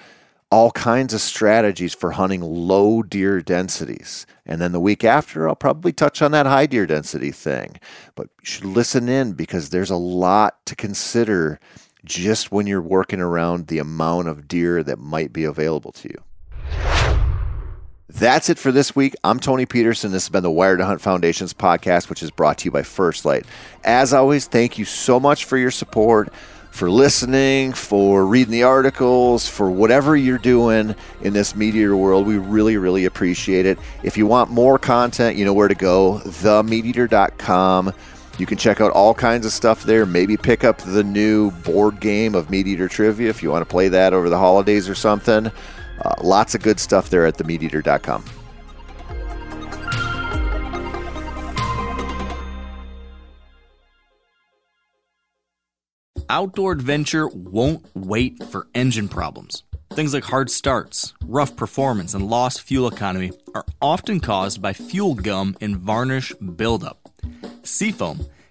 all 0.52 0.72
kinds 0.72 1.14
of 1.14 1.22
strategies 1.22 1.94
for 1.94 2.12
hunting 2.12 2.42
low 2.42 3.02
deer 3.04 3.42
densities. 3.42 4.26
And 4.46 4.62
then 4.62 4.74
the 4.74 4.80
week 4.80 5.04
after, 5.04 5.48
I'll 5.48 5.56
probably 5.56 5.94
touch 5.94 6.22
on 6.22 6.32
that 6.32 6.46
high 6.46 6.66
deer 6.66 6.86
density 6.86 7.32
thing. 7.32 7.80
But 8.16 8.28
you 8.42 8.46
should 8.46 8.66
listen 8.66 9.08
in 9.08 9.34
because 9.34 9.70
there's 9.70 9.90
a 9.90 9.96
lot 9.96 10.66
to 10.66 10.76
consider 10.76 11.60
just 12.04 12.52
when 12.52 12.68
you're 12.68 12.82
working 12.82 13.22
around 13.22 13.68
the 13.68 13.80
amount 13.80 14.28
of 14.28 14.48
deer 14.48 14.84
that 14.84 15.00
might 15.00 15.32
be 15.32 15.46
available 15.46 15.92
to 15.94 16.10
you. 16.10 16.22
That's 18.14 18.50
it 18.50 18.60
for 18.60 18.74
this 18.74 18.94
week. 18.94 19.16
I'm 19.24 19.40
Tony 19.40 19.66
Peterson. 19.66 20.12
This 20.12 20.26
has 20.26 20.30
been 20.30 20.44
the 20.44 20.52
Wired 20.52 20.80
to 20.80 20.86
Hunt 20.86 21.00
Foundations 21.00 21.54
podcast, 21.54 22.10
which 22.10 22.22
is 22.22 22.30
brought 22.30 22.58
to 22.58 22.66
you 22.66 22.72
by 22.72 22.84
First 22.84 23.24
Light. 23.24 23.46
As 23.86 24.14
always, 24.14 24.48
thank 24.48 24.78
you 24.78 24.84
so 24.84 25.18
much 25.18 25.46
for 25.46 25.58
your 25.58 25.72
support 25.72 26.34
for 26.72 26.90
listening, 26.90 27.72
for 27.72 28.26
reading 28.26 28.52
the 28.52 28.64
articles, 28.64 29.48
for 29.48 29.72
whatever 29.72 30.18
you're 30.18 30.38
doing 30.38 30.94
in 31.22 31.32
this 31.32 31.54
MeatEater 31.54 31.98
world. 31.98 32.28
We 32.28 32.38
really, 32.38 32.76
really 32.76 33.06
appreciate 33.06 33.66
it. 33.66 33.80
If 34.04 34.18
you 34.18 34.28
want 34.28 34.50
more 34.50 34.78
content, 34.78 35.38
you 35.38 35.46
know 35.46 35.54
where 35.54 35.70
to 35.70 35.76
go 35.76 36.22
themeateater.com. 36.26 37.94
You 38.38 38.46
can 38.46 38.58
check 38.58 38.82
out 38.82 38.92
all 38.92 39.14
kinds 39.14 39.46
of 39.46 39.54
stuff 39.54 39.84
there. 39.84 40.06
Maybe 40.06 40.36
pick 40.36 40.66
up 40.66 40.80
the 40.80 41.04
new 41.04 41.52
board 41.52 42.02
game 42.02 42.36
of 42.36 42.48
MeatEater 42.48 42.90
Trivia 42.90 43.30
if 43.30 43.42
you 43.42 43.52
want 43.52 43.62
to 43.62 43.72
play 43.72 43.88
that 43.88 44.14
over 44.14 44.30
the 44.30 44.38
holidays 44.38 44.90
or 44.90 44.96
something. 44.96 45.50
Uh, 46.04 46.16
lots 46.22 46.56
of 46.56 46.62
good 46.62 46.80
stuff 46.80 47.10
there 47.10 47.26
at 47.26 47.38
themeateater.com. 47.38 48.24
Outdoor 56.30 56.72
adventure 56.72 57.28
won't 57.28 57.86
wait 57.94 58.42
for 58.46 58.68
engine 58.74 59.10
problems. 59.10 59.64
Things 59.92 60.14
like 60.14 60.24
hard 60.24 60.50
starts, 60.50 61.14
rough 61.26 61.58
performance, 61.58 62.14
and 62.14 62.30
lost 62.30 62.62
fuel 62.62 62.88
economy 62.88 63.34
are 63.54 63.66
often 63.82 64.22
caused 64.22 64.62
by 64.62 64.72
fuel 64.72 65.14
gum 65.14 65.58
and 65.60 65.76
varnish 65.76 66.32
buildup. 66.56 67.10
Seafoam 67.64 68.26